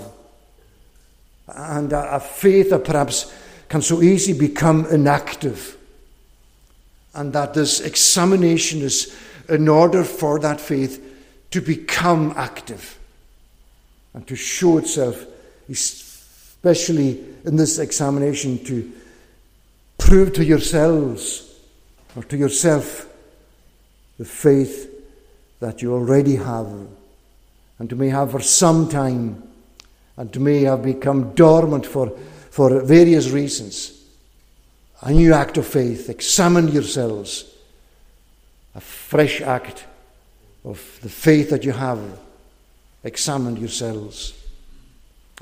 And 1.48 1.94
a, 1.94 2.16
a 2.16 2.20
faith 2.20 2.70
that 2.70 2.84
perhaps 2.84 3.32
can 3.70 3.80
so 3.80 4.02
easily 4.02 4.38
become 4.38 4.84
inactive. 4.86 5.77
And 7.14 7.32
that 7.32 7.54
this 7.54 7.80
examination 7.80 8.82
is 8.82 9.16
in 9.48 9.68
order 9.68 10.04
for 10.04 10.38
that 10.40 10.60
faith 10.60 11.04
to 11.50 11.60
become 11.60 12.34
active. 12.36 12.98
and 14.14 14.26
to 14.26 14.34
show 14.34 14.78
itself, 14.78 15.26
especially 15.68 17.24
in 17.44 17.56
this 17.56 17.78
examination, 17.78 18.62
to 18.64 18.90
prove 19.96 20.32
to 20.32 20.44
yourselves 20.44 21.54
or 22.16 22.24
to 22.24 22.36
yourself 22.36 23.06
the 24.18 24.24
faith 24.24 24.92
that 25.60 25.82
you 25.82 25.92
already 25.92 26.36
have 26.36 26.66
and 27.78 27.90
you 27.90 27.96
may 27.96 28.08
have 28.08 28.32
for 28.32 28.40
some 28.40 28.88
time 28.88 29.42
and 30.16 30.32
to 30.32 30.40
may 30.40 30.62
have 30.62 30.82
become 30.82 31.32
dormant 31.34 31.86
for, 31.86 32.10
for 32.50 32.80
various 32.82 33.30
reasons. 33.30 33.97
A 35.02 35.12
new 35.12 35.32
act 35.32 35.56
of 35.58 35.66
faith. 35.66 36.08
Examine 36.08 36.68
yourselves. 36.68 37.44
A 38.74 38.80
fresh 38.80 39.40
act 39.40 39.86
of 40.64 40.98
the 41.02 41.08
faith 41.08 41.50
that 41.50 41.64
you 41.64 41.72
have. 41.72 42.00
Examine 43.04 43.56
yourselves. 43.56 44.34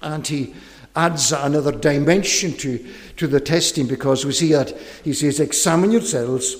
And 0.03 0.27
he 0.27 0.55
adds 0.95 1.33
another 1.33 1.73
dimension 1.73 2.53
to, 2.55 2.87
to 3.17 3.27
the 3.27 3.41
testing 3.41 3.87
because 3.87 4.25
we 4.25 4.33
see 4.33 4.53
that 4.53 4.77
he 5.05 5.13
says, 5.13 5.41
Examine 5.41 5.93
yourselves, 5.93 6.57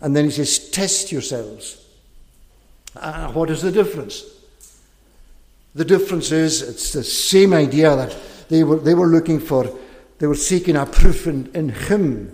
and 0.00 0.14
then 0.16 0.24
he 0.24 0.30
says, 0.30 0.70
Test 0.70 1.12
yourselves. 1.12 1.84
Uh, 2.96 3.30
what 3.32 3.50
is 3.50 3.62
the 3.62 3.70
difference? 3.72 4.24
The 5.74 5.84
difference 5.84 6.32
is 6.32 6.62
it's 6.62 6.92
the 6.92 7.04
same 7.04 7.52
idea 7.52 7.94
that 7.94 8.16
they 8.48 8.64
were, 8.64 8.78
they 8.78 8.94
were 8.94 9.06
looking 9.06 9.38
for, 9.38 9.78
they 10.18 10.26
were 10.26 10.34
seeking 10.34 10.76
a 10.76 10.86
proof 10.86 11.26
in, 11.26 11.50
in 11.54 11.68
Him, 11.68 12.32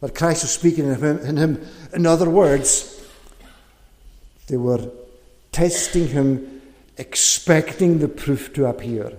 that 0.00 0.14
Christ 0.14 0.44
was 0.44 0.52
speaking 0.52 0.86
in 0.86 0.94
him, 0.94 1.18
in 1.18 1.36
him. 1.36 1.66
In 1.94 2.06
other 2.06 2.28
words, 2.28 3.04
they 4.46 4.56
were 4.56 4.90
testing 5.52 6.08
Him, 6.08 6.62
expecting 6.98 7.98
the 7.98 8.08
proof 8.08 8.52
to 8.54 8.66
appear. 8.66 9.12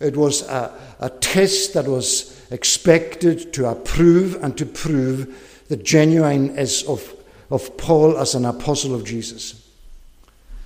It 0.00 0.16
was 0.16 0.42
a, 0.42 0.76
a 1.00 1.08
test 1.08 1.74
that 1.74 1.86
was 1.86 2.46
expected 2.50 3.52
to 3.54 3.68
approve 3.68 4.42
and 4.42 4.56
to 4.58 4.66
prove 4.66 5.64
the 5.68 5.76
genuineness 5.76 6.82
of, 6.82 7.14
of 7.50 7.76
Paul 7.78 8.18
as 8.18 8.34
an 8.34 8.44
apostle 8.44 8.94
of 8.94 9.04
Jesus. 9.04 9.62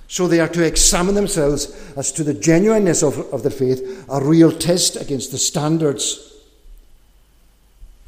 So 0.09 0.27
they 0.27 0.41
are 0.41 0.49
to 0.49 0.65
examine 0.65 1.15
themselves 1.15 1.95
as 1.97 2.11
to 2.13 2.25
the 2.25 2.35
genuineness 2.35 3.05
of, 3.05 3.19
of 3.33 3.43
their 3.43 3.53
faith, 3.53 4.05
a 4.11 4.21
real 4.21 4.51
test 4.51 4.97
against 4.97 5.31
the 5.31 5.39
standards. 5.39 6.30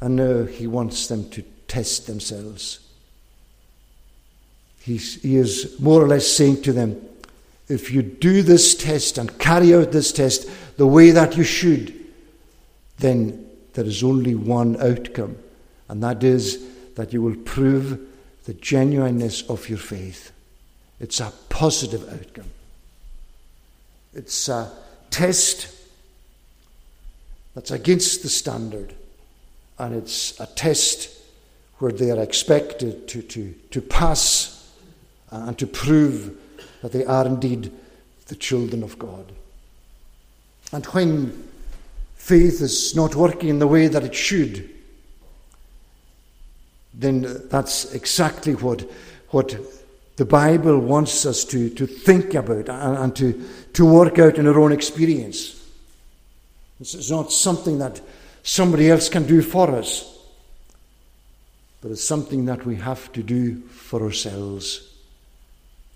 And 0.03 0.17
now 0.17 0.43
he 0.43 0.67
wants 0.67 1.07
them 1.07 1.29
to 1.29 1.43
test 1.69 2.07
themselves. 2.07 2.79
He's, 4.81 5.21
he 5.21 5.37
is 5.37 5.79
more 5.79 6.03
or 6.03 6.09
less 6.09 6.27
saying 6.27 6.63
to 6.63 6.73
them, 6.73 7.01
if 7.69 7.89
you 7.89 8.01
do 8.01 8.41
this 8.41 8.75
test 8.75 9.17
and 9.17 9.39
carry 9.39 9.73
out 9.73 9.93
this 9.93 10.11
test 10.11 10.49
the 10.75 10.85
way 10.85 11.11
that 11.11 11.37
you 11.37 11.45
should, 11.45 11.97
then 12.97 13.49
there 13.75 13.85
is 13.85 14.03
only 14.03 14.35
one 14.35 14.75
outcome, 14.81 15.37
and 15.87 16.03
that 16.03 16.21
is 16.21 16.67
that 16.95 17.13
you 17.13 17.21
will 17.21 17.37
prove 17.37 17.97
the 18.43 18.55
genuineness 18.55 19.49
of 19.49 19.69
your 19.69 19.77
faith. 19.77 20.33
It's 20.99 21.21
a 21.21 21.31
positive 21.47 22.03
outcome. 22.11 22.51
It's 24.13 24.49
a 24.49 24.69
test 25.11 25.73
that's 27.55 27.71
against 27.71 28.21
the 28.21 28.29
standard, 28.29 28.93
and 29.83 29.95
it's 29.95 30.39
a 30.39 30.45
test 30.45 31.09
where 31.79 31.91
they 31.91 32.09
are 32.09 32.21
expected 32.21 33.05
to, 33.09 33.21
to, 33.21 33.53
to 33.71 33.81
pass 33.81 34.71
uh, 35.29 35.43
and 35.47 35.59
to 35.59 35.67
prove 35.67 36.37
that 36.81 36.93
they 36.93 37.03
are 37.03 37.25
indeed 37.25 37.69
the 38.27 38.35
children 38.35 38.81
of 38.81 38.97
God. 38.97 39.29
And 40.71 40.85
when 40.87 41.49
faith 42.15 42.61
is 42.61 42.95
not 42.95 43.15
working 43.15 43.49
in 43.49 43.59
the 43.59 43.67
way 43.67 43.87
that 43.87 44.03
it 44.03 44.15
should, 44.15 44.69
then 46.93 47.41
that's 47.49 47.93
exactly 47.93 48.53
what, 48.55 48.89
what 49.31 49.57
the 50.15 50.25
Bible 50.25 50.79
wants 50.79 51.25
us 51.25 51.43
to, 51.45 51.69
to 51.71 51.85
think 51.85 52.35
about 52.35 52.69
and, 52.69 52.97
and 52.97 53.15
to, 53.17 53.49
to 53.73 53.85
work 53.85 54.17
out 54.17 54.37
in 54.37 54.47
our 54.47 54.59
own 54.59 54.71
experience. 54.71 55.61
It's 56.79 57.09
not 57.09 57.33
something 57.33 57.79
that 57.79 57.99
somebody 58.43 58.89
else 58.89 59.09
can 59.09 59.25
do 59.25 59.41
for 59.41 59.71
us, 59.71 60.09
but 61.81 61.91
it's 61.91 62.07
something 62.07 62.45
that 62.45 62.65
we 62.65 62.75
have 62.75 63.11
to 63.13 63.23
do 63.23 63.61
for 63.61 64.03
ourselves. 64.03 64.89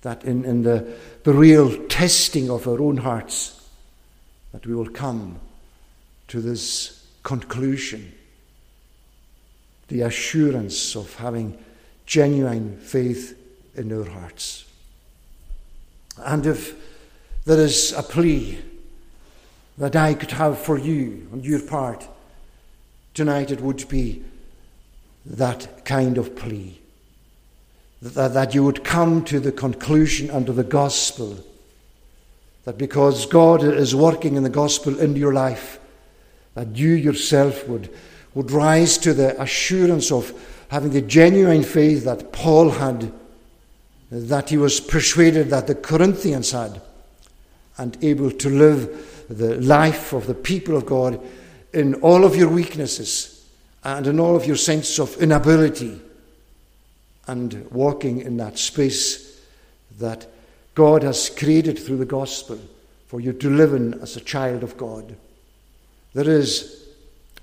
That 0.01 0.23
in, 0.23 0.45
in 0.45 0.63
the, 0.63 0.95
the 1.23 1.33
real 1.33 1.87
testing 1.87 2.49
of 2.49 2.67
our 2.67 2.81
own 2.81 2.97
hearts, 2.97 3.53
that 4.51 4.65
we 4.65 4.73
will 4.73 4.89
come 4.89 5.39
to 6.29 6.41
this 6.41 7.05
conclusion, 7.23 8.11
the 9.87 10.01
assurance 10.01 10.95
of 10.95 11.13
having 11.15 11.57
genuine 12.05 12.77
faith 12.79 13.37
in 13.75 13.91
our 13.91 14.09
hearts. 14.09 14.65
And 16.17 16.45
if 16.45 16.75
there 17.45 17.59
is 17.59 17.93
a 17.93 18.03
plea 18.03 18.59
that 19.77 19.95
I 19.95 20.13
could 20.13 20.31
have 20.31 20.57
for 20.57 20.77
you 20.77 21.29
on 21.31 21.43
your 21.43 21.61
part, 21.61 22.07
tonight 23.17 23.49
it 23.49 23.61
would 23.61 23.89
be 23.89 24.23
that 25.25 25.83
kind 25.83 26.19
of 26.19 26.35
plea. 26.35 26.79
That, 27.99 28.35
that 28.35 28.53
you 28.53 28.63
would 28.63 28.83
come 28.83 29.25
to 29.25 29.39
the 29.39 29.51
conclusion 29.51 30.29
under 30.29 30.53
the 30.53 30.63
gospel 30.63 31.43
that 32.65 32.77
because 32.77 33.25
God 33.25 33.63
is 33.63 33.95
working 33.95 34.35
in 34.35 34.43
the 34.43 34.49
gospel 34.49 34.99
into 34.99 35.19
your 35.19 35.33
life, 35.33 35.79
that 36.53 36.75
you 36.75 36.89
yourself 36.89 37.67
would, 37.67 37.89
would 38.35 38.51
rise 38.51 38.99
to 38.99 39.15
the 39.15 39.41
assurance 39.41 40.11
of 40.11 40.31
having 40.67 40.91
the 40.91 41.01
genuine 41.01 41.63
faith 41.63 42.03
that 42.03 42.31
Paul 42.31 42.69
had 42.69 43.11
that 44.11 44.51
he 44.51 44.57
was 44.57 44.79
persuaded 44.79 45.49
that 45.49 45.65
the 45.65 45.75
Corinthians 45.75 46.51
had, 46.51 46.81
and 47.79 47.97
able 48.03 48.29
to 48.29 48.49
live 48.49 49.25
the 49.27 49.55
life 49.59 50.13
of 50.13 50.27
the 50.27 50.35
people 50.35 50.77
of 50.77 50.85
God 50.85 51.19
in 51.73 51.95
all 51.95 52.25
of 52.25 52.35
your 52.35 52.49
weaknesses 52.49 53.45
and 53.83 54.07
in 54.07 54.19
all 54.19 54.35
of 54.35 54.45
your 54.45 54.55
sense 54.55 54.99
of 54.99 55.15
inability, 55.21 56.01
and 57.27 57.69
walking 57.71 58.21
in 58.21 58.37
that 58.37 58.57
space 58.57 59.41
that 59.99 60.25
God 60.75 61.03
has 61.03 61.29
created 61.29 61.77
through 61.77 61.97
the 61.97 62.05
gospel 62.05 62.59
for 63.07 63.19
you 63.19 63.33
to 63.33 63.49
live 63.49 63.73
in 63.73 63.95
as 64.01 64.15
a 64.15 64.21
child 64.21 64.63
of 64.63 64.77
God. 64.77 65.15
There 66.13 66.29
is 66.29 66.85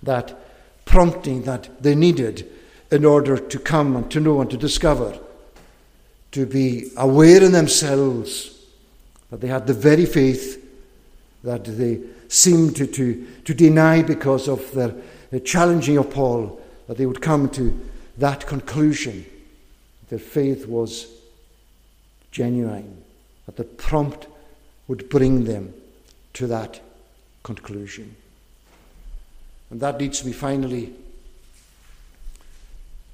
that 0.03 0.39
prompting 0.85 1.43
that 1.43 1.83
they 1.83 1.95
needed 1.95 2.51
in 2.91 3.05
order 3.05 3.37
to 3.37 3.59
come 3.59 3.97
and 3.97 4.11
to 4.11 4.21
know 4.21 4.41
and 4.41 4.51
to 4.51 4.57
discover 4.57 5.19
to 6.33 6.47
be 6.47 6.91
aware 6.97 7.43
in 7.43 7.53
themselves 7.53 8.59
that 9.31 9.41
they 9.41 9.49
had 9.49 9.67
the 9.67 9.75
very 9.75 10.07
faith 10.07 10.61
that 11.43 11.65
they 11.65 12.01
seemed 12.35 12.77
to, 12.77 12.87
to, 12.87 13.27
to 13.45 13.55
deny 13.55 14.03
because 14.03 14.49
of 14.49 14.73
their 14.73 14.95
the 15.31 15.41
challenging 15.41 15.99
of 15.99 16.11
Paul, 16.11 16.61
that 16.87 16.97
they 16.97 17.07
would 17.07 17.21
come 17.21 17.49
to 17.51 17.77
that 18.19 18.47
conclusion. 18.47 19.27
Their 20.09 20.21
faith 20.21 20.69
was 20.69 21.09
genuine, 22.31 23.03
that 23.47 23.57
the 23.57 23.65
prompt 23.65 24.29
would 24.87 25.09
bring 25.09 25.45
them 25.45 25.75
to 26.35 26.47
that 26.47 26.81
conclusion. 27.43 28.15
And 29.71 29.81
that 29.81 29.99
leads 29.99 30.25
me 30.25 30.33
finally 30.33 30.93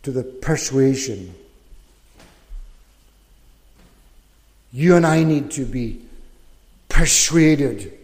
to 0.02 0.10
the 0.10 0.24
persuasion 0.24 1.34
You 4.72 4.94
and 4.94 5.04
I 5.04 5.24
need 5.24 5.50
to 5.52 5.64
be 5.64 6.00
persuaded 6.88 7.98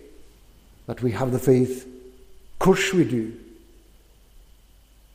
that 0.86 1.02
we 1.02 1.12
have 1.12 1.32
the 1.32 1.38
faith. 1.38 1.84
Of 1.84 2.58
course 2.58 2.92
we 2.92 3.04
do. 3.04 3.34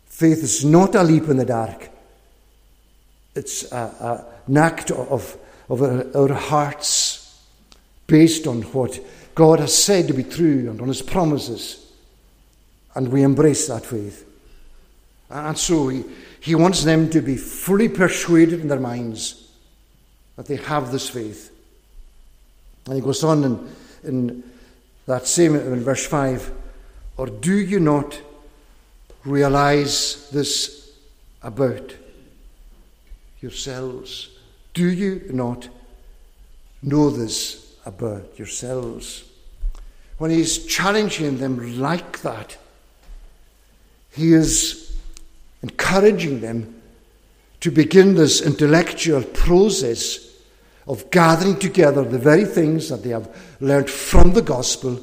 Faith 0.05 0.43
is 0.43 0.63
not 0.63 0.95
a 0.95 1.03
leap 1.03 1.27
in 1.29 1.37
the 1.37 1.45
dark. 1.45 1.89
It's 3.33 3.71
a, 3.71 3.77
a, 3.77 4.25
an 4.47 4.57
act 4.57 4.91
of, 4.91 5.37
of 5.69 5.81
our, 5.81 6.05
our 6.15 6.33
hearts 6.33 7.41
based 8.07 8.45
on 8.45 8.61
what 8.63 8.99
God 9.33 9.59
has 9.59 9.75
said 9.75 10.07
to 10.07 10.13
be 10.13 10.23
true 10.23 10.69
and 10.69 10.81
on 10.81 10.89
His 10.89 11.01
promises. 11.01 11.91
And 12.93 13.07
we 13.07 13.23
embrace 13.23 13.67
that 13.67 13.85
faith. 13.85 14.27
And 15.29 15.57
so 15.57 15.87
he, 15.87 16.03
he 16.41 16.55
wants 16.55 16.83
them 16.83 17.09
to 17.11 17.21
be 17.21 17.37
fully 17.37 17.87
persuaded 17.87 18.59
in 18.59 18.67
their 18.67 18.79
minds 18.79 19.49
that 20.35 20.45
they 20.45 20.57
have 20.57 20.91
this 20.91 21.09
faith. 21.09 21.51
And 22.85 22.95
he 22.95 23.01
goes 23.01 23.23
on 23.23 23.43
in, 23.43 23.75
in 24.03 24.50
that 25.05 25.27
same 25.27 25.55
in 25.55 25.83
verse 25.83 26.05
5 26.05 26.51
Or 27.17 27.27
do 27.27 27.57
you 27.57 27.79
not 27.79 28.21
realize 29.25 30.29
this 30.31 30.91
about 31.41 31.95
yourselves? 33.41 34.29
Do 34.73 34.87
you 34.87 35.29
not 35.31 35.67
know 36.81 37.09
this 37.09 37.75
about 37.85 38.37
yourselves? 38.37 39.25
when 40.21 40.29
he's 40.29 40.67
challenging 40.67 41.39
them 41.39 41.79
like 41.79 42.21
that, 42.21 42.55
he 44.11 44.33
is 44.33 44.95
encouraging 45.63 46.41
them 46.41 46.79
to 47.59 47.71
begin 47.71 48.13
this 48.13 48.39
intellectual 48.39 49.23
process 49.23 50.30
of 50.87 51.09
gathering 51.11 51.57
together 51.57 52.03
the 52.03 52.17
very 52.17 52.45
things 52.45 52.89
that 52.89 53.03
they 53.03 53.09
have 53.09 53.29
learned 53.59 53.89
from 53.89 54.33
the 54.33 54.41
gospel. 54.41 54.99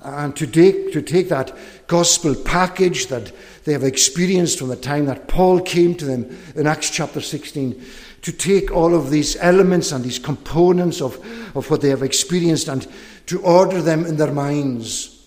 And 0.00 0.34
to 0.36 0.46
take, 0.46 0.92
to 0.92 1.02
take 1.02 1.28
that 1.28 1.56
gospel 1.86 2.34
package 2.34 3.08
that 3.08 3.32
they 3.64 3.72
have 3.72 3.84
experienced 3.84 4.58
from 4.58 4.68
the 4.68 4.76
time 4.76 5.06
that 5.06 5.28
Paul 5.28 5.60
came 5.60 5.94
to 5.96 6.04
them 6.04 6.38
in 6.54 6.66
Acts 6.66 6.90
chapter 6.90 7.20
16, 7.20 7.84
to 8.22 8.32
take 8.32 8.70
all 8.70 8.94
of 8.94 9.10
these 9.10 9.36
elements 9.36 9.92
and 9.92 10.04
these 10.04 10.18
components 10.18 11.00
of, 11.00 11.16
of 11.56 11.70
what 11.70 11.80
they 11.80 11.90
have 11.90 12.02
experienced 12.02 12.68
and 12.68 12.86
to 13.26 13.40
order 13.42 13.82
them 13.82 14.06
in 14.06 14.16
their 14.16 14.32
minds, 14.32 15.26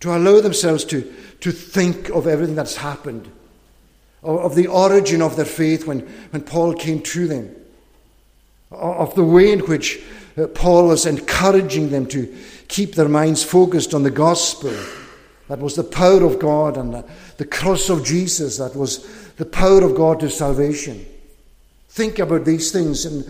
to 0.00 0.16
allow 0.16 0.40
themselves 0.40 0.84
to, 0.86 1.02
to 1.40 1.52
think 1.52 2.08
of 2.08 2.26
everything 2.26 2.54
that's 2.54 2.76
happened, 2.76 3.30
of, 4.22 4.38
of 4.38 4.54
the 4.54 4.66
origin 4.66 5.20
of 5.20 5.36
their 5.36 5.44
faith 5.44 5.86
when, 5.86 6.00
when 6.30 6.42
Paul 6.42 6.74
came 6.74 7.02
to 7.02 7.28
them, 7.28 7.54
of 8.70 9.14
the 9.14 9.24
way 9.24 9.52
in 9.52 9.60
which 9.60 10.00
uh, 10.36 10.46
Paul 10.48 10.88
was 10.88 11.06
encouraging 11.06 11.90
them 11.90 12.06
to 12.06 12.34
keep 12.68 12.94
their 12.94 13.08
minds 13.08 13.42
focused 13.42 13.94
on 13.94 14.02
the 14.02 14.10
gospel. 14.10 14.74
That 15.48 15.58
was 15.58 15.74
the 15.74 15.84
power 15.84 16.22
of 16.22 16.38
God 16.38 16.76
and 16.76 16.94
the, 16.94 17.04
the 17.36 17.44
cross 17.44 17.88
of 17.88 18.04
Jesus. 18.04 18.58
That 18.58 18.76
was 18.76 19.04
the 19.34 19.44
power 19.44 19.82
of 19.82 19.96
God 19.96 20.20
to 20.20 20.30
salvation. 20.30 21.04
Think 21.88 22.20
about 22.20 22.44
these 22.44 22.70
things 22.70 23.04
in, 23.04 23.24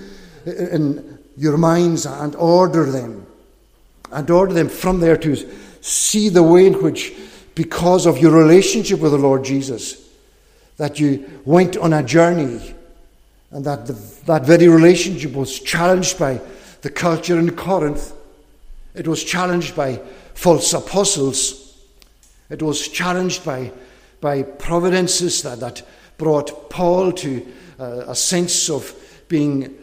in 0.45 1.19
your 1.37 1.57
minds 1.57 2.05
and 2.05 2.37
order 2.37 2.85
them. 2.85 3.27
And 4.13 4.29
order 4.29 4.53
them 4.53 4.69
from 4.69 5.01
there 5.01 5.17
to 5.17 5.37
see 5.81 6.29
the 6.29 6.43
way 6.43 6.67
in 6.67 6.83
which, 6.83 7.15
because 7.55 8.05
of 8.05 8.19
your 8.19 8.33
relationship 8.33 9.01
with 9.01 9.13
the 9.13 9.19
Lord 9.19 9.45
Jesus, 9.45 10.07
that 10.77 11.01
you 11.01 11.41
went 11.45 11.77
on 11.77 11.93
a 11.93 12.03
journey 12.03 12.75
and 13.53 13.65
that 13.65 13.87
the, 13.87 13.93
that 14.27 14.45
very 14.45 14.69
relationship 14.69 15.33
was 15.33 15.59
challenged 15.61 16.19
by 16.19 16.41
the 16.83 16.91
culture 16.91 17.39
in 17.39 17.51
Corinth. 17.57 18.13
It 18.95 19.09
was 19.09 19.25
challenged 19.25 19.77
by 19.77 20.01
false 20.35 20.73
apostles. 20.73 21.79
It 22.49 22.63
was 22.63 22.89
challenged 22.89 23.45
by, 23.45 23.73
by 24.21 24.43
providences 24.43 25.43
that, 25.43 25.61
that 25.61 25.83
brought 26.17 26.71
Paul 26.71 27.13
to 27.13 27.53
uh, 27.79 28.05
a 28.09 28.15
sense 28.15 28.71
of 28.71 28.95
being 29.29 29.75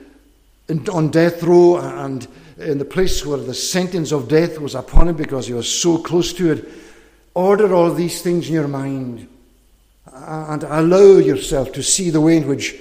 in, 0.68 0.88
on 0.90 1.10
death 1.10 1.44
row 1.44 1.78
and 1.78 2.28
in 2.58 2.78
the 2.78 2.86
place 2.86 3.26
where 3.26 3.38
the 3.38 3.54
sentence 3.54 4.12
of 4.12 4.28
death 4.28 4.60
was 4.60 4.76
upon 4.76 5.10
him 5.10 5.16
because 5.16 5.48
he 5.48 5.54
was 5.54 5.72
so 5.72 5.98
close 5.98 6.34
to 6.34 6.52
it. 6.52 6.68
Order 7.34 7.74
all 7.74 7.94
these 7.94 8.22
things 8.22 8.48
in 8.48 8.54
your 8.54 8.68
mind 8.68 9.28
and 10.12 10.64
allow 10.64 11.18
yourself 11.18 11.72
to 11.74 11.84
see 11.84 12.10
the 12.10 12.22
way 12.22 12.38
in 12.38 12.48
which 12.48 12.76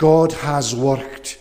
God 0.00 0.32
has 0.32 0.74
worked 0.74 1.38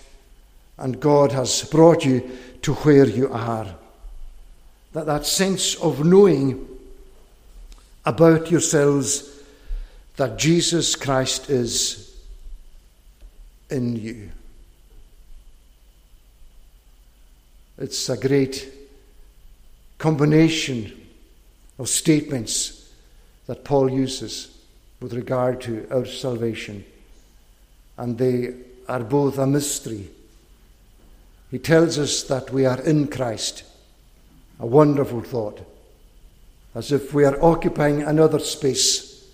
and 0.77 0.99
God 0.99 1.31
has 1.31 1.63
brought 1.63 2.03
you 2.03 2.29
to 2.61 2.73
where 2.73 3.07
you 3.07 3.31
are. 3.31 3.73
That, 4.91 5.05
that 5.05 5.25
sense 5.25 5.75
of 5.75 6.03
knowing 6.03 6.67
about 8.05 8.51
yourselves 8.51 9.41
that 10.17 10.37
Jesus 10.37 10.97
Christ 10.97 11.49
is 11.49 12.13
in 13.69 13.95
you. 13.95 14.29
It's 17.77 18.09
a 18.09 18.17
great 18.17 18.73
combination 19.99 21.07
of 21.77 21.87
statements 21.87 22.91
that 23.47 23.63
Paul 23.63 23.89
uses 23.89 24.53
with 24.99 25.13
regard 25.13 25.61
to 25.61 25.87
our 25.91 26.05
salvation, 26.05 26.83
and 27.99 28.17
they 28.17 28.55
are 28.87 29.01
both 29.01 29.37
a 29.37 29.45
mystery 29.45 30.09
he 31.51 31.57
tells 31.57 31.97
us 31.97 32.23
that 32.23 32.51
we 32.51 32.65
are 32.65 32.79
in 32.81 33.07
Christ. 33.07 33.63
A 34.59 34.65
wonderful 34.65 35.21
thought. 35.21 35.59
As 36.75 36.91
if 36.91 37.13
we 37.13 37.25
are 37.25 37.43
occupying 37.43 38.03
another 38.03 38.39
space. 38.39 39.27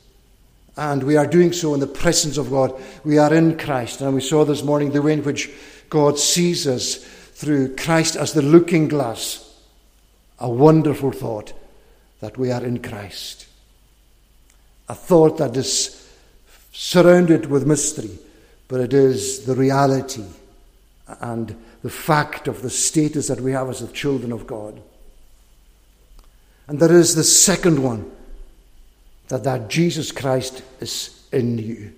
And 0.78 1.04
we 1.04 1.18
are 1.18 1.28
doing 1.28 1.52
so 1.52 1.74
in 1.74 1.80
the 1.80 1.88
presence 1.88 2.38
of 2.38 2.50
God. 2.50 2.74
We 3.04 3.18
are 3.18 3.34
in 3.34 3.58
Christ. 3.58 4.02
And 4.02 4.14
we 4.16 4.22
saw 4.22 4.46
this 4.46 4.64
morning 4.64 4.92
the 4.92 5.02
way 5.02 5.14
in 5.14 5.24
which 5.24 5.52
God 5.90 6.18
sees 6.18 6.68
us 6.68 6.96
through 6.96 7.76
Christ 7.76 8.16
as 8.16 8.34
the 8.34 8.42
looking 8.42 8.88
glass. 8.88 9.42
A 10.40 10.50
wonderful 10.50 11.12
thought 11.12 11.54
that 12.22 12.38
we 12.38 12.52
are 12.52 12.64
in 12.64 12.82
Christ. 12.82 13.48
A 14.88 14.96
thought 14.96 15.38
that 15.38 15.56
is 15.58 16.10
surrounded 16.72 17.48
with 17.48 17.66
mystery, 17.66 18.18
but 18.68 18.82
it 18.82 18.94
is 18.94 19.46
the 19.46 19.56
reality 19.56 20.26
and 21.20 21.56
the 21.84 21.90
fact 21.90 22.48
of 22.48 22.62
the 22.62 22.70
status 22.70 23.28
that 23.28 23.42
we 23.42 23.52
have 23.52 23.70
as 23.70 23.80
the 23.80 23.94
children 23.94 24.32
of 24.32 24.48
God. 24.48 24.82
And 26.68 26.80
there 26.80 26.98
is 26.98 27.14
the 27.14 27.24
second 27.24 27.82
one 27.84 28.12
that, 29.28 29.44
that 29.44 29.70
Jesus 29.70 30.12
Christ 30.12 30.64
is 30.80 31.24
in 31.32 31.58
you. 31.58 31.94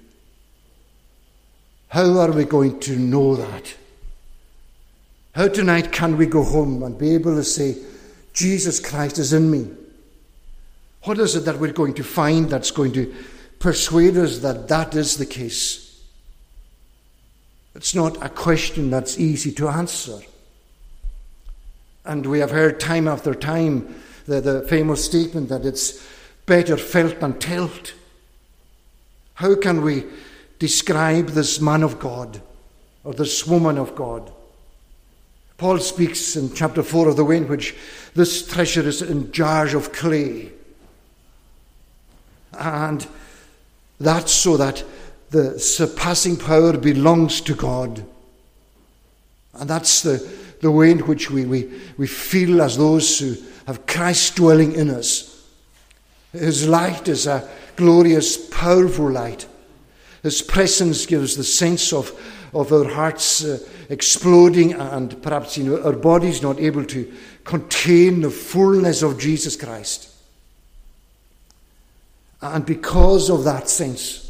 How 1.90 2.20
are 2.20 2.32
we 2.32 2.44
going 2.44 2.80
to 2.82 2.98
know 2.98 3.36
that? 3.38 3.76
How 5.34 5.48
tonight 5.48 5.92
can 5.92 6.18
we 6.18 6.26
go 6.26 6.44
home 6.44 6.84
and 6.84 6.98
be 6.98 7.14
able 7.14 7.36
to 7.36 7.44
say, 7.44 7.78
Jesus 8.34 8.80
Christ 8.80 9.20
is 9.20 9.34
in 9.34 9.50
me? 9.50 9.70
What 11.04 11.20
is 11.20 11.36
it 11.36 11.46
that 11.46 11.60
we're 11.60 11.72
going 11.72 11.94
to 11.94 12.04
find 12.04 12.50
that's 12.50 12.72
going 12.72 12.92
to 12.94 13.16
persuade 13.60 14.18
us 14.18 14.40
that 14.40 14.68
that 14.68 14.96
is 14.96 15.18
the 15.18 15.26
case? 15.26 15.87
It's 17.78 17.94
not 17.94 18.26
a 18.26 18.30
question 18.30 18.90
that's 18.90 19.20
easy 19.20 19.52
to 19.54 19.70
answer. 19.70 20.20
And 22.04 22.26
we 22.26 22.40
have 22.40 22.50
heard 22.50 22.80
time 22.80 23.08
after 23.08 23.36
time 23.36 24.02
the, 24.26 24.42
the 24.42 24.62
famous 24.64 25.06
statement 25.06 25.50
that 25.50 25.64
it's 25.64 26.04
better 26.48 26.76
felt 26.76 27.20
than 27.20 27.38
told. 27.38 27.94
How 29.36 29.56
can 29.56 29.84
we 29.84 30.06
describe 30.58 31.28
this 31.28 31.62
man 31.62 31.84
of 31.84 32.00
God 32.00 32.42
or 33.04 33.14
this 33.14 33.46
woman 33.46 33.78
of 33.78 33.94
God? 33.94 34.32
Paul 35.60 35.78
speaks 35.78 36.36
in 36.36 36.56
chapter 36.56 36.82
4 36.82 37.10
of 37.10 37.16
the 37.16 37.26
way 37.26 37.38
in 37.38 37.48
which 37.48 37.76
this 38.16 38.48
treasure 38.48 38.88
is 38.88 39.04
in 39.04 39.32
jars 39.32 39.76
of 39.76 39.94
clay. 39.94 40.52
And 42.54 43.06
that's 44.00 44.32
so 44.32 44.58
that 44.58 44.84
the 45.30 45.60
surpassing 45.60 46.38
power 46.38 46.78
belongs 46.78 47.42
to 47.42 47.54
God. 47.54 48.04
And 49.54 49.70
that's 49.70 50.02
the, 50.02 50.18
the 50.62 50.72
way 50.72 50.92
in 50.92 51.00
which 51.00 51.30
we, 51.30 51.46
we, 51.46 51.72
we 51.98 52.08
feel 52.08 52.62
as 52.62 52.78
those 52.78 53.20
who 53.20 53.36
have 53.66 53.86
Christ 53.86 54.36
dwelling 54.36 54.74
in 54.74 54.90
us. 54.90 55.46
His 56.32 56.68
light 56.68 57.08
is 57.08 57.28
a 57.28 57.48
glorious, 57.76 58.38
powerful 58.50 59.12
light. 59.12 59.48
His 60.24 60.42
presence 60.42 61.06
gives 61.06 61.36
the 61.36 61.44
sense 61.44 61.92
of, 61.92 62.12
of 62.54 62.72
our 62.72 62.88
hearts 62.88 63.44
uh, 63.44 63.60
exploding 63.90 64.74
and 64.74 65.22
perhaps 65.22 65.58
you 65.58 65.64
know, 65.64 65.84
our 65.84 65.94
bodies 65.94 66.42
not 66.42 66.60
able 66.60 66.86
to 66.86 67.12
contain 67.44 68.22
the 68.22 68.30
fullness 68.30 69.02
of 69.02 69.20
Jesus 69.20 69.56
Christ. 69.56 70.14
And 72.42 72.66
because 72.66 73.30
of 73.30 73.44
that 73.46 73.70
sense, 73.70 74.27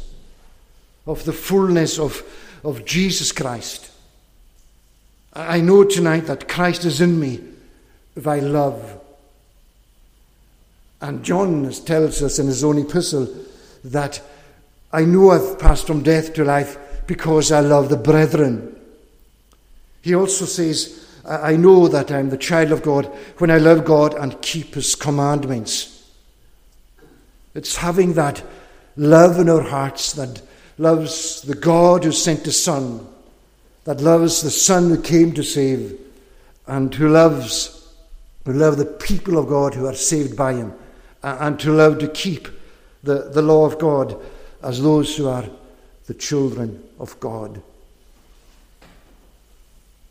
of 1.08 1.24
the 1.24 1.32
fullness 1.32 1.98
of, 1.98 2.22
of 2.62 2.84
Jesus 2.84 3.32
Christ. 3.32 3.90
I 5.32 5.60
know 5.60 5.82
tonight 5.82 6.26
that 6.26 6.48
Christ 6.48 6.84
is 6.84 7.00
in 7.00 7.18
me 7.18 7.40
I 8.26 8.40
love. 8.40 9.00
And 11.00 11.24
John 11.24 11.70
tells 11.70 12.22
us 12.22 12.38
in 12.38 12.46
his 12.46 12.64
own 12.64 12.78
epistle 12.78 13.32
that 13.84 14.20
I 14.92 15.04
know 15.04 15.30
I've 15.30 15.58
passed 15.58 15.86
from 15.86 16.02
death 16.02 16.34
to 16.34 16.44
life 16.44 16.76
because 17.06 17.52
I 17.52 17.60
love 17.60 17.88
the 17.88 17.96
brethren. 17.96 18.76
He 20.02 20.14
also 20.14 20.44
says, 20.44 21.06
I 21.24 21.56
know 21.56 21.88
that 21.88 22.10
I'm 22.10 22.30
the 22.30 22.38
child 22.38 22.72
of 22.72 22.82
God 22.82 23.06
when 23.38 23.50
I 23.50 23.58
love 23.58 23.84
God 23.84 24.14
and 24.14 24.42
keep 24.42 24.74
his 24.74 24.94
commandments. 24.94 26.10
It's 27.54 27.76
having 27.76 28.14
that 28.14 28.42
love 28.96 29.38
in 29.38 29.48
our 29.48 29.62
hearts 29.62 30.12
that 30.14 30.42
loves 30.78 31.42
the 31.42 31.54
God 31.54 32.04
who 32.04 32.12
sent 32.12 32.44
the 32.44 32.52
Son, 32.52 33.06
that 33.84 34.00
loves 34.00 34.42
the 34.42 34.50
Son 34.50 34.88
who 34.88 35.02
came 35.02 35.32
to 35.32 35.42
save, 35.42 35.98
and 36.66 36.94
who 36.94 37.08
loves 37.08 37.74
who 38.48 38.54
love 38.54 38.78
the 38.78 38.86
people 38.86 39.36
of 39.36 39.46
God 39.46 39.74
who 39.74 39.86
are 39.86 39.94
saved 39.94 40.34
by 40.34 40.54
him, 40.54 40.72
and 41.22 41.60
to 41.60 41.70
love 41.70 41.98
to 41.98 42.08
keep 42.08 42.48
the, 43.02 43.28
the 43.30 43.42
law 43.42 43.66
of 43.66 43.78
God 43.78 44.18
as 44.62 44.82
those 44.82 45.14
who 45.14 45.28
are 45.28 45.44
the 46.06 46.14
children 46.14 46.82
of 46.98 47.20
God. 47.20 47.60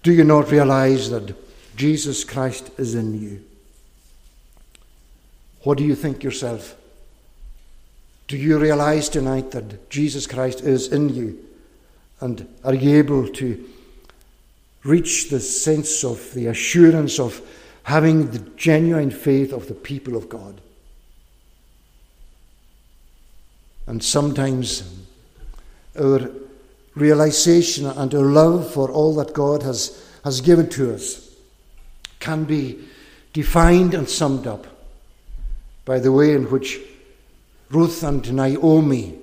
Do 0.03 0.13
you 0.13 0.23
not 0.23 0.51
realize 0.51 1.09
that 1.09 1.35
Jesus 1.75 2.23
Christ 2.23 2.69
is 2.77 2.93
in 2.93 3.19
you? 3.19 3.43
What 5.63 5.79
do 5.79 5.83
you 5.83 5.95
think 5.95 6.23
yourself? 6.23 6.76
Do 8.27 8.35
you 8.35 8.59
realize 8.59 9.07
tonight 9.07 9.51
that 9.51 9.89
Jesus 9.89 10.27
Christ 10.27 10.61
is 10.61 10.91
in 10.91 11.09
you? 11.09 11.43
And 12.19 12.53
are 12.63 12.73
you 12.73 12.97
able 12.97 13.27
to 13.29 13.69
reach 14.83 15.29
the 15.29 15.39
sense 15.39 16.03
of 16.03 16.33
the 16.33 16.47
assurance 16.47 17.19
of 17.19 17.41
having 17.83 18.31
the 18.31 18.39
genuine 18.57 19.11
faith 19.11 19.53
of 19.53 19.67
the 19.67 19.73
people 19.73 20.17
of 20.17 20.27
God? 20.27 20.59
And 23.85 24.03
sometimes 24.03 24.83
our 25.97 26.29
realization 26.95 27.85
and 27.85 28.13
our 28.13 28.25
love 28.25 28.73
for 28.73 28.91
all 28.91 29.15
that 29.15 29.33
God 29.33 29.63
has, 29.63 30.05
has 30.25 30.41
given 30.41 30.67
to 30.71 30.93
us 30.93 31.33
can 32.19 32.43
be 32.43 32.79
defined 33.31 33.93
and 33.93 34.09
summed 34.09 34.47
up 34.47 34.67
by 35.85 35.99
the 35.99 36.11
way 36.11 36.33
in 36.33 36.49
which 36.49 36.81
Ruth 37.69 38.03
and 38.03 38.33
Naomi 38.33 39.17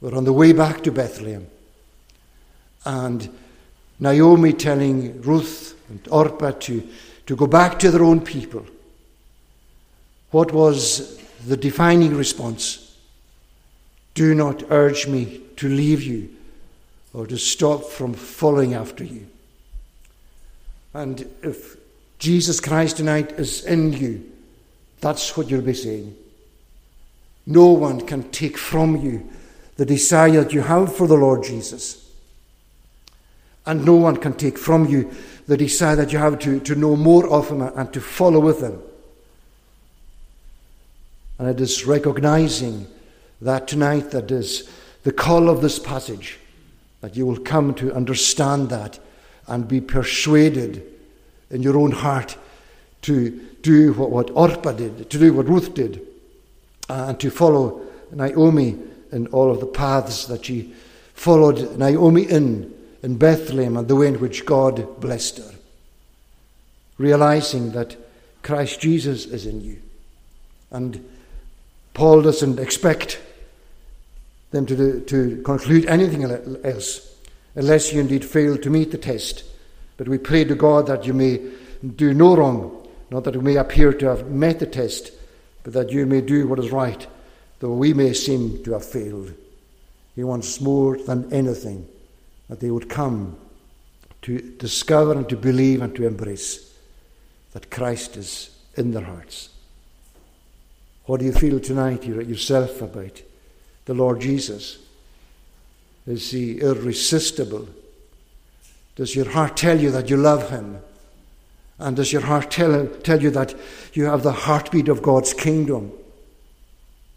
were 0.00 0.14
on 0.14 0.24
the 0.24 0.32
way 0.32 0.52
back 0.52 0.82
to 0.84 0.92
Bethlehem. 0.92 1.46
And 2.84 3.28
Naomi 3.98 4.52
telling 4.52 5.20
Ruth 5.22 5.74
and 5.88 6.00
Orpah 6.10 6.52
to, 6.52 6.88
to 7.26 7.36
go 7.36 7.46
back 7.46 7.78
to 7.80 7.90
their 7.90 8.04
own 8.04 8.20
people. 8.20 8.64
What 10.30 10.52
was 10.52 11.18
the 11.46 11.56
defining 11.56 12.14
response? 12.14 12.96
Do 14.14 14.34
not 14.34 14.64
urge 14.70 15.06
me 15.06 15.40
to 15.56 15.68
leave 15.68 16.02
you 16.02 16.30
or 17.12 17.26
to 17.26 17.38
stop 17.38 17.84
from 17.84 18.12
following 18.14 18.74
after 18.74 19.02
you. 19.02 19.26
And 20.94 21.28
if 21.42 21.76
Jesus 22.18 22.60
Christ 22.60 22.98
tonight 22.98 23.32
is 23.32 23.64
in 23.64 23.92
you, 23.92 24.30
that's 25.00 25.36
what 25.36 25.50
you'll 25.50 25.62
be 25.62 25.74
saying. 25.74 26.14
No 27.46 27.66
one 27.68 28.00
can 28.00 28.30
take 28.30 28.58
from 28.58 28.96
you 28.96 29.28
the 29.76 29.86
desire 29.86 30.42
that 30.42 30.52
you 30.52 30.62
have 30.62 30.94
for 30.94 31.06
the 31.06 31.14
Lord 31.14 31.44
Jesus. 31.44 32.10
And 33.64 33.84
no 33.84 33.94
one 33.94 34.16
can 34.16 34.34
take 34.34 34.58
from 34.58 34.86
you 34.86 35.10
the 35.46 35.56
desire 35.56 35.96
that 35.96 36.12
you 36.12 36.18
have 36.18 36.38
to, 36.40 36.60
to 36.60 36.74
know 36.74 36.96
more 36.96 37.28
of 37.28 37.50
Him 37.50 37.62
and 37.62 37.92
to 37.92 38.00
follow 38.00 38.40
with 38.40 38.62
Him. 38.62 38.80
And 41.38 41.48
it 41.48 41.60
is 41.60 41.86
recognizing 41.86 42.86
that 43.40 43.68
tonight 43.68 44.10
that 44.10 44.30
is 44.30 44.68
the 45.02 45.12
call 45.12 45.48
of 45.48 45.60
this 45.60 45.78
passage, 45.78 46.38
that 47.00 47.16
you 47.16 47.26
will 47.26 47.38
come 47.38 47.74
to 47.74 47.94
understand 47.94 48.70
that 48.70 48.98
and 49.46 49.68
be 49.68 49.80
persuaded 49.80 50.82
in 51.50 51.62
your 51.62 51.76
own 51.76 51.92
heart 51.92 52.36
to 53.02 53.30
do 53.62 53.92
what, 53.92 54.10
what 54.10 54.30
Orpah 54.30 54.72
did, 54.72 55.10
to 55.10 55.18
do 55.18 55.32
what 55.32 55.48
Ruth 55.48 55.74
did, 55.74 56.00
and 56.88 57.18
to 57.20 57.30
follow 57.30 57.82
Naomi 58.12 58.76
in 59.12 59.26
all 59.28 59.50
of 59.50 59.60
the 59.60 59.66
paths 59.66 60.26
that 60.26 60.44
she 60.44 60.72
followed 61.14 61.78
Naomi 61.78 62.22
in, 62.22 62.72
in 63.02 63.16
Bethlehem 63.16 63.76
and 63.76 63.88
the 63.88 63.96
way 63.96 64.08
in 64.08 64.20
which 64.20 64.44
God 64.44 65.00
blessed 65.00 65.38
her. 65.38 65.54
Realizing 66.98 67.72
that 67.72 67.96
Christ 68.42 68.80
Jesus 68.80 69.26
is 69.26 69.46
in 69.46 69.60
you. 69.60 69.80
And 70.70 71.08
Paul 71.94 72.22
doesn't 72.22 72.58
expect 72.58 73.20
them 74.50 74.66
to, 74.66 74.76
do, 74.76 75.00
to 75.00 75.42
conclude 75.42 75.86
anything 75.86 76.24
else 76.64 77.14
unless 77.54 77.92
you 77.92 78.00
indeed 78.00 78.24
fail 78.24 78.56
to 78.58 78.70
meet 78.70 78.90
the 78.90 78.98
test. 78.98 79.44
But 79.96 80.08
we 80.08 80.18
pray 80.18 80.44
to 80.44 80.54
God 80.54 80.86
that 80.86 81.06
you 81.06 81.14
may 81.14 81.40
do 81.96 82.12
no 82.12 82.36
wrong, 82.36 82.86
not 83.10 83.24
that 83.24 83.34
you 83.34 83.40
may 83.40 83.56
appear 83.56 83.92
to 83.92 84.06
have 84.06 84.30
met 84.30 84.58
the 84.58 84.66
test, 84.66 85.10
but 85.66 85.72
that 85.72 85.90
you 85.90 86.06
may 86.06 86.20
do 86.20 86.46
what 86.46 86.60
is 86.60 86.70
right, 86.70 87.08
though 87.58 87.72
we 87.72 87.92
may 87.92 88.12
seem 88.12 88.62
to 88.62 88.74
have 88.74 88.84
failed. 88.84 89.34
He 90.14 90.22
wants 90.22 90.60
more 90.60 90.96
than 90.96 91.32
anything 91.32 91.88
that 92.48 92.60
they 92.60 92.70
would 92.70 92.88
come 92.88 93.36
to 94.22 94.38
discover 94.38 95.14
and 95.14 95.28
to 95.28 95.36
believe 95.36 95.82
and 95.82 95.92
to 95.96 96.06
embrace 96.06 96.72
that 97.52 97.68
Christ 97.68 98.16
is 98.16 98.56
in 98.76 98.92
their 98.92 99.02
hearts. 99.02 99.48
What 101.06 101.18
do 101.18 101.26
you 101.26 101.32
feel 101.32 101.58
tonight 101.58 102.04
yourself 102.04 102.80
about 102.80 103.20
the 103.86 103.94
Lord 103.94 104.20
Jesus? 104.20 104.78
Is 106.06 106.30
he 106.30 106.60
irresistible? 106.60 107.66
Does 108.94 109.16
your 109.16 109.30
heart 109.30 109.56
tell 109.56 109.80
you 109.80 109.90
that 109.90 110.10
you 110.10 110.16
love 110.16 110.48
him? 110.48 110.78
And 111.78 111.96
does 111.96 112.12
your 112.12 112.22
heart 112.22 112.50
tell, 112.50 112.86
tell 112.86 113.22
you 113.22 113.30
that 113.30 113.54
you 113.92 114.04
have 114.04 114.22
the 114.22 114.32
heartbeat 114.32 114.88
of 114.88 115.02
God's 115.02 115.34
kingdom 115.34 115.92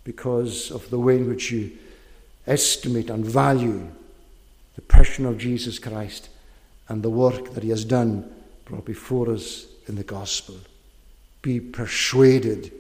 because 0.03 0.71
of 0.71 0.89
the 0.89 0.99
way 0.99 1.17
in 1.17 1.29
which 1.29 1.51
you 1.51 1.71
estimate 2.45 3.09
and 3.09 3.25
value 3.25 3.87
the 4.75 4.81
person 4.81 5.25
of 5.25 5.37
Jesus 5.37 5.79
Christ 5.79 6.29
and 6.87 7.03
the 7.03 7.09
work 7.09 7.53
that 7.53 7.63
he 7.63 7.69
has 7.69 7.85
done 7.85 8.29
brought 8.65 8.85
before 8.85 9.31
us 9.31 9.65
in 9.87 9.95
the 9.95 10.03
gospel? 10.03 10.55
Be 11.41 11.59
persuaded 11.61 12.71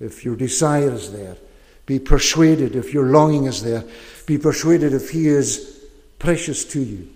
if 0.00 0.24
your 0.24 0.34
desire 0.34 0.92
is 0.92 1.12
there. 1.12 1.36
Be 1.86 2.00
persuaded 2.00 2.74
if 2.74 2.92
your 2.92 3.06
longing 3.06 3.44
is 3.44 3.62
there. 3.62 3.84
Be 4.26 4.38
persuaded 4.38 4.92
if 4.92 5.10
he 5.10 5.28
is 5.28 5.84
precious 6.18 6.64
to 6.64 6.80
you. 6.80 7.08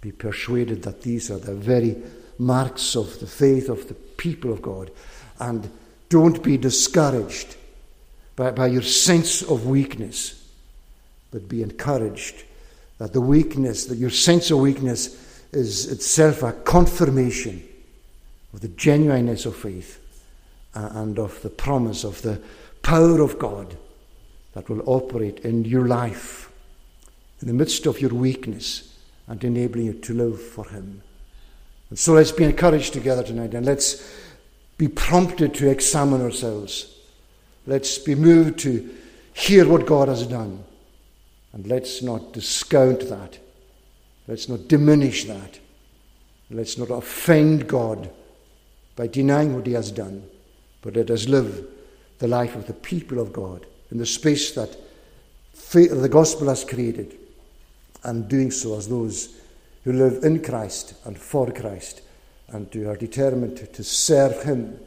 Be 0.00 0.10
persuaded 0.10 0.82
that 0.84 1.02
these 1.02 1.30
are 1.30 1.38
the 1.38 1.54
very 1.54 1.96
marks 2.38 2.96
of 2.96 3.20
the 3.20 3.26
faith 3.26 3.68
of 3.68 3.88
the 3.88 3.94
people 3.94 4.52
of 4.52 4.62
God. 4.62 4.90
And 5.38 5.70
don't 6.08 6.42
be 6.42 6.56
discouraged 6.56 7.56
by, 8.36 8.50
by 8.50 8.66
your 8.66 8.82
sense 8.82 9.42
of 9.42 9.66
weakness, 9.66 10.48
but 11.30 11.48
be 11.48 11.62
encouraged 11.62 12.44
that 12.98 13.12
the 13.12 13.20
weakness, 13.20 13.86
that 13.86 13.98
your 13.98 14.10
sense 14.10 14.50
of 14.50 14.58
weakness 14.58 15.42
is 15.52 15.90
itself 15.90 16.42
a 16.42 16.52
confirmation 16.52 17.62
of 18.52 18.60
the 18.60 18.68
genuineness 18.68 19.46
of 19.46 19.56
faith 19.56 20.00
uh, 20.74 20.90
and 20.92 21.18
of 21.18 21.40
the 21.42 21.50
promise 21.50 22.04
of 22.04 22.22
the 22.22 22.40
power 22.82 23.20
of 23.20 23.38
God 23.38 23.76
that 24.52 24.68
will 24.68 24.82
operate 24.86 25.40
in 25.40 25.64
your 25.64 25.86
life 25.86 26.50
in 27.40 27.48
the 27.48 27.54
midst 27.54 27.86
of 27.86 28.00
your 28.00 28.14
weakness 28.14 28.96
and 29.26 29.42
enabling 29.42 29.86
you 29.86 29.92
to 29.94 30.14
live 30.14 30.40
for 30.40 30.68
Him. 30.68 31.02
And 31.94 31.98
so 32.00 32.14
let's 32.14 32.32
be 32.32 32.42
encouraged 32.42 32.92
together 32.92 33.22
tonight 33.22 33.54
and 33.54 33.64
let's 33.64 34.12
be 34.78 34.88
prompted 34.88 35.54
to 35.54 35.70
examine 35.70 36.22
ourselves. 36.22 36.92
Let's 37.68 37.98
be 37.98 38.16
moved 38.16 38.58
to 38.64 38.92
hear 39.32 39.68
what 39.68 39.86
God 39.86 40.08
has 40.08 40.26
done. 40.26 40.64
And 41.52 41.64
let's 41.68 42.02
not 42.02 42.32
discount 42.32 43.08
that. 43.10 43.38
Let's 44.26 44.48
not 44.48 44.66
diminish 44.66 45.22
that. 45.26 45.60
Let's 46.50 46.76
not 46.78 46.90
offend 46.90 47.68
God 47.68 48.10
by 48.96 49.06
denying 49.06 49.54
what 49.54 49.68
He 49.68 49.74
has 49.74 49.92
done. 49.92 50.28
But 50.82 50.96
let 50.96 51.12
us 51.12 51.28
live 51.28 51.64
the 52.18 52.26
life 52.26 52.56
of 52.56 52.66
the 52.66 52.72
people 52.72 53.20
of 53.20 53.32
God 53.32 53.66
in 53.92 53.98
the 53.98 54.06
space 54.06 54.50
that 54.56 54.76
the 55.70 56.08
gospel 56.10 56.48
has 56.48 56.64
created, 56.64 57.16
and 58.02 58.28
doing 58.28 58.50
so 58.50 58.76
as 58.76 58.88
those 58.88 59.36
who 59.84 59.92
live 59.92 60.24
in 60.24 60.42
Christ 60.42 60.94
and 61.04 61.18
for 61.18 61.52
Christ 61.52 62.00
and 62.48 62.72
who 62.72 62.88
are 62.88 62.96
determined 62.96 63.56
to 63.72 63.84
serve 63.84 64.42
Him 64.42 64.78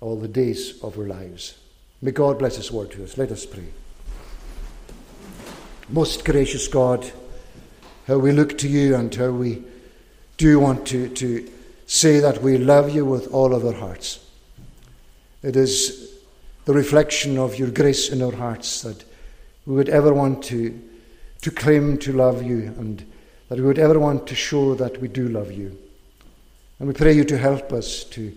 all 0.00 0.16
the 0.16 0.28
days 0.28 0.82
of 0.82 0.98
our 0.98 1.06
lives. 1.06 1.58
May 2.00 2.12
God 2.12 2.38
bless 2.38 2.56
His 2.56 2.70
word 2.70 2.90
to 2.92 3.04
us. 3.04 3.18
Let 3.18 3.32
us 3.32 3.46
pray. 3.46 3.68
Most 5.88 6.24
gracious 6.24 6.68
God, 6.68 7.10
how 8.06 8.18
we 8.18 8.32
look 8.32 8.58
to 8.58 8.68
you 8.68 8.94
and 8.94 9.12
how 9.14 9.30
we 9.30 9.64
do 10.36 10.60
want 10.60 10.86
to, 10.88 11.08
to 11.08 11.50
say 11.86 12.20
that 12.20 12.42
we 12.42 12.58
love 12.58 12.94
you 12.94 13.04
with 13.06 13.28
all 13.28 13.54
of 13.54 13.64
our 13.64 13.72
hearts. 13.72 14.24
It 15.42 15.56
is 15.56 16.20
the 16.66 16.74
reflection 16.74 17.38
of 17.38 17.58
your 17.58 17.70
grace 17.70 18.10
in 18.10 18.20
our 18.20 18.34
hearts 18.34 18.82
that 18.82 19.04
we 19.64 19.74
would 19.74 19.88
ever 19.88 20.12
want 20.12 20.44
to, 20.44 20.78
to 21.40 21.50
claim 21.50 21.96
to 21.98 22.12
love 22.12 22.42
you 22.42 22.74
and 22.78 23.04
that 23.48 23.58
we 23.58 23.64
would 23.64 23.78
ever 23.78 23.98
want 23.98 24.26
to 24.26 24.34
show 24.34 24.74
that 24.74 25.00
we 25.00 25.08
do 25.08 25.28
love 25.28 25.50
you. 25.50 25.76
And 26.78 26.88
we 26.88 26.94
pray 26.94 27.12
you 27.12 27.24
to 27.24 27.38
help 27.38 27.72
us 27.72 28.04
to 28.04 28.34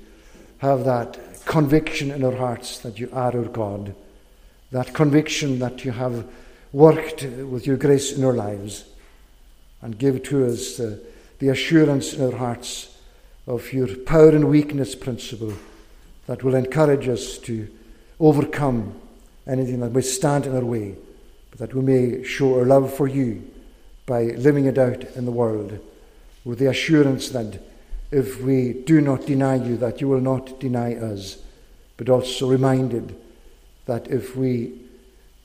have 0.59 0.85
that 0.85 1.45
conviction 1.45 2.11
in 2.11 2.23
our 2.23 2.35
hearts 2.35 2.79
that 2.79 2.99
you 2.99 3.09
are 3.11 3.35
our 3.35 3.45
God, 3.45 3.93
that 4.71 4.93
conviction 4.93 5.59
that 5.59 5.83
you 5.83 5.91
have 5.91 6.25
worked 6.71 7.23
with 7.23 7.67
your 7.67 7.77
grace 7.77 8.13
in 8.13 8.23
our 8.23 8.33
lives, 8.33 8.85
and 9.81 9.97
give 9.97 10.23
to 10.23 10.45
us 10.45 10.79
uh, 10.79 10.97
the 11.39 11.49
assurance 11.49 12.13
in 12.13 12.23
our 12.23 12.37
hearts 12.37 12.95
of 13.47 13.73
your 13.73 13.95
power 13.95 14.29
and 14.29 14.47
weakness 14.47 14.95
principle 14.95 15.53
that 16.27 16.43
will 16.43 16.55
encourage 16.55 17.07
us 17.07 17.37
to 17.39 17.67
overcome 18.19 18.93
anything 19.47 19.79
that 19.79 19.91
may 19.91 20.01
stand 20.01 20.45
in 20.45 20.55
our 20.55 20.63
way, 20.63 20.95
but 21.49 21.59
that 21.59 21.73
we 21.73 21.81
may 21.81 22.23
show 22.23 22.57
our 22.57 22.65
love 22.65 22.93
for 22.93 23.07
you 23.07 23.43
by 24.11 24.23
living 24.23 24.65
it 24.65 24.77
out 24.77 25.05
in 25.15 25.23
the 25.23 25.31
world 25.31 25.79
with 26.43 26.59
the 26.59 26.69
assurance 26.69 27.29
that 27.29 27.61
if 28.11 28.41
we 28.41 28.73
do 28.73 28.99
not 28.99 29.25
deny 29.25 29.55
you, 29.55 29.77
that 29.77 30.01
you 30.01 30.09
will 30.09 30.19
not 30.19 30.59
deny 30.59 30.95
us, 30.95 31.37
but 31.95 32.09
also 32.09 32.45
reminded 32.45 33.15
that 33.85 34.09
if 34.09 34.35
we 34.35 34.73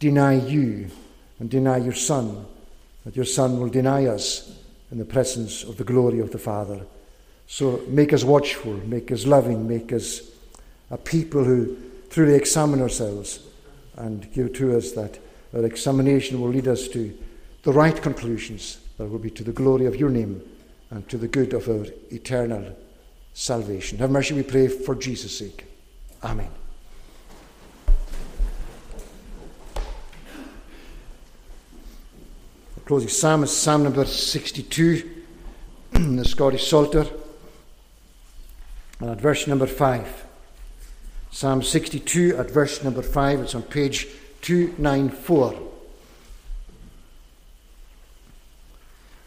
deny 0.01 0.33
you 0.33 0.91
and 1.39 1.49
deny 1.49 1.77
your 1.77 1.95
Son, 1.95 2.45
that 3.05 3.15
your 3.15 3.25
Son 3.25 3.61
will 3.61 3.69
deny 3.69 4.07
us 4.07 4.59
in 4.91 4.99
the 4.99 5.05
presence 5.05 5.63
of 5.63 5.77
the 5.77 5.85
glory 5.85 6.19
of 6.19 6.33
the 6.33 6.39
Father. 6.39 6.81
So 7.47 7.85
make 7.87 8.13
us 8.13 8.25
watchful, 8.25 8.73
make 8.89 9.13
us 9.13 9.27
loving, 9.27 9.69
make 9.69 9.93
us 9.93 10.23
a 10.91 10.99
people 10.99 11.45
who 11.45 11.77
truly 12.11 12.35
examine 12.35 12.83
ourselves 12.83 13.47
and 13.95 14.29
give 14.33 14.55
to 14.55 14.77
us 14.77 14.91
that 14.95 15.21
our 15.55 15.65
examination 15.65 16.41
will 16.41 16.49
lead 16.49 16.67
us 16.67 16.89
to 16.89 17.17
the 17.67 17.73
right 17.73 18.01
conclusions 18.01 18.79
that 18.97 19.07
will 19.07 19.19
be 19.19 19.29
to 19.29 19.43
the 19.43 19.51
glory 19.51 19.87
of 19.87 19.97
your 19.97 20.09
name 20.09 20.41
and 20.91 21.09
to 21.09 21.19
the 21.19 21.27
good 21.27 21.53
of 21.53 21.69
our 21.69 21.85
eternal 22.13 22.65
salvation. 23.35 23.99
Have 23.99 24.13
mercy, 24.13 24.35
we 24.35 24.45
pray, 24.45 24.69
for 24.69 24.95
Jesus' 24.95 25.37
sake. 25.37 25.65
Amen. 26.23 26.49
closing 32.85 33.09
psalm 33.09 33.43
is 33.43 33.51
Psalm 33.51 33.83
number 33.83 34.05
62, 34.05 35.25
the 35.91 36.25
Scottish 36.25 36.69
Psalter, 36.69 37.05
and 39.01 39.11
at 39.11 39.21
verse 39.21 39.49
number 39.49 39.67
5. 39.67 40.25
Psalm 41.33 41.65
62 41.65 42.37
at 42.37 42.49
verse 42.49 42.85
number 42.85 43.03
5, 43.03 43.41
it's 43.41 43.57
on 43.57 43.63
page 43.63 44.07
294. 44.43 45.73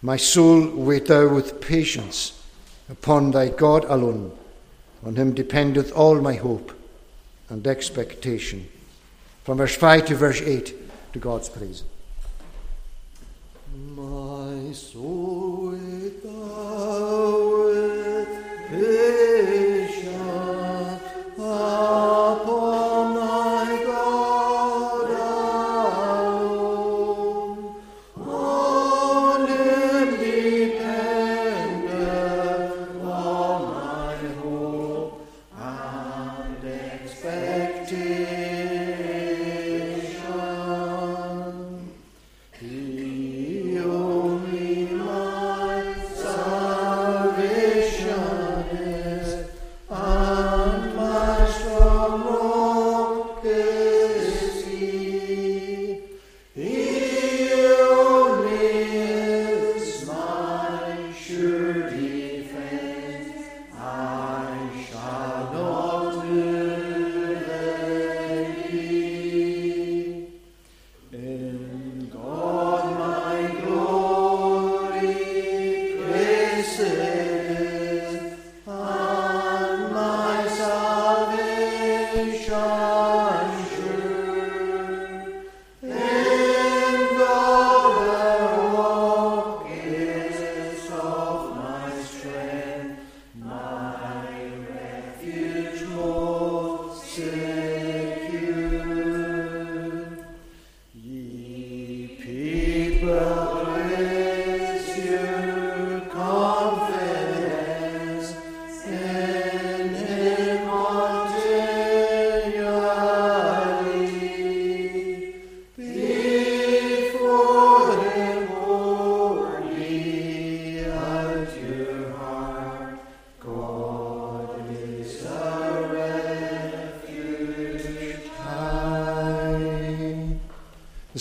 My 0.02 0.18
soul, 0.18 0.70
wait 0.70 1.08
thou 1.08 1.28
with 1.28 1.60
patience 1.60 2.41
upon 2.89 3.32
thy 3.32 3.50
God 3.50 3.86
alone. 3.86 4.38
On 5.06 5.16
him 5.16 5.34
dependeth 5.34 5.91
all 5.91 6.22
my 6.22 6.36
hope 6.36 6.74
and 7.50 7.66
expectation. 7.68 8.68
From 9.43 9.58
verse 9.58 9.76
5 9.76 10.06
to 10.06 10.16
verse 10.16 10.41
8, 10.41 11.14
to 11.14 11.20
God's 11.20 11.50
praise. 11.50 11.84
My 13.74 14.72
soul, 14.74 15.38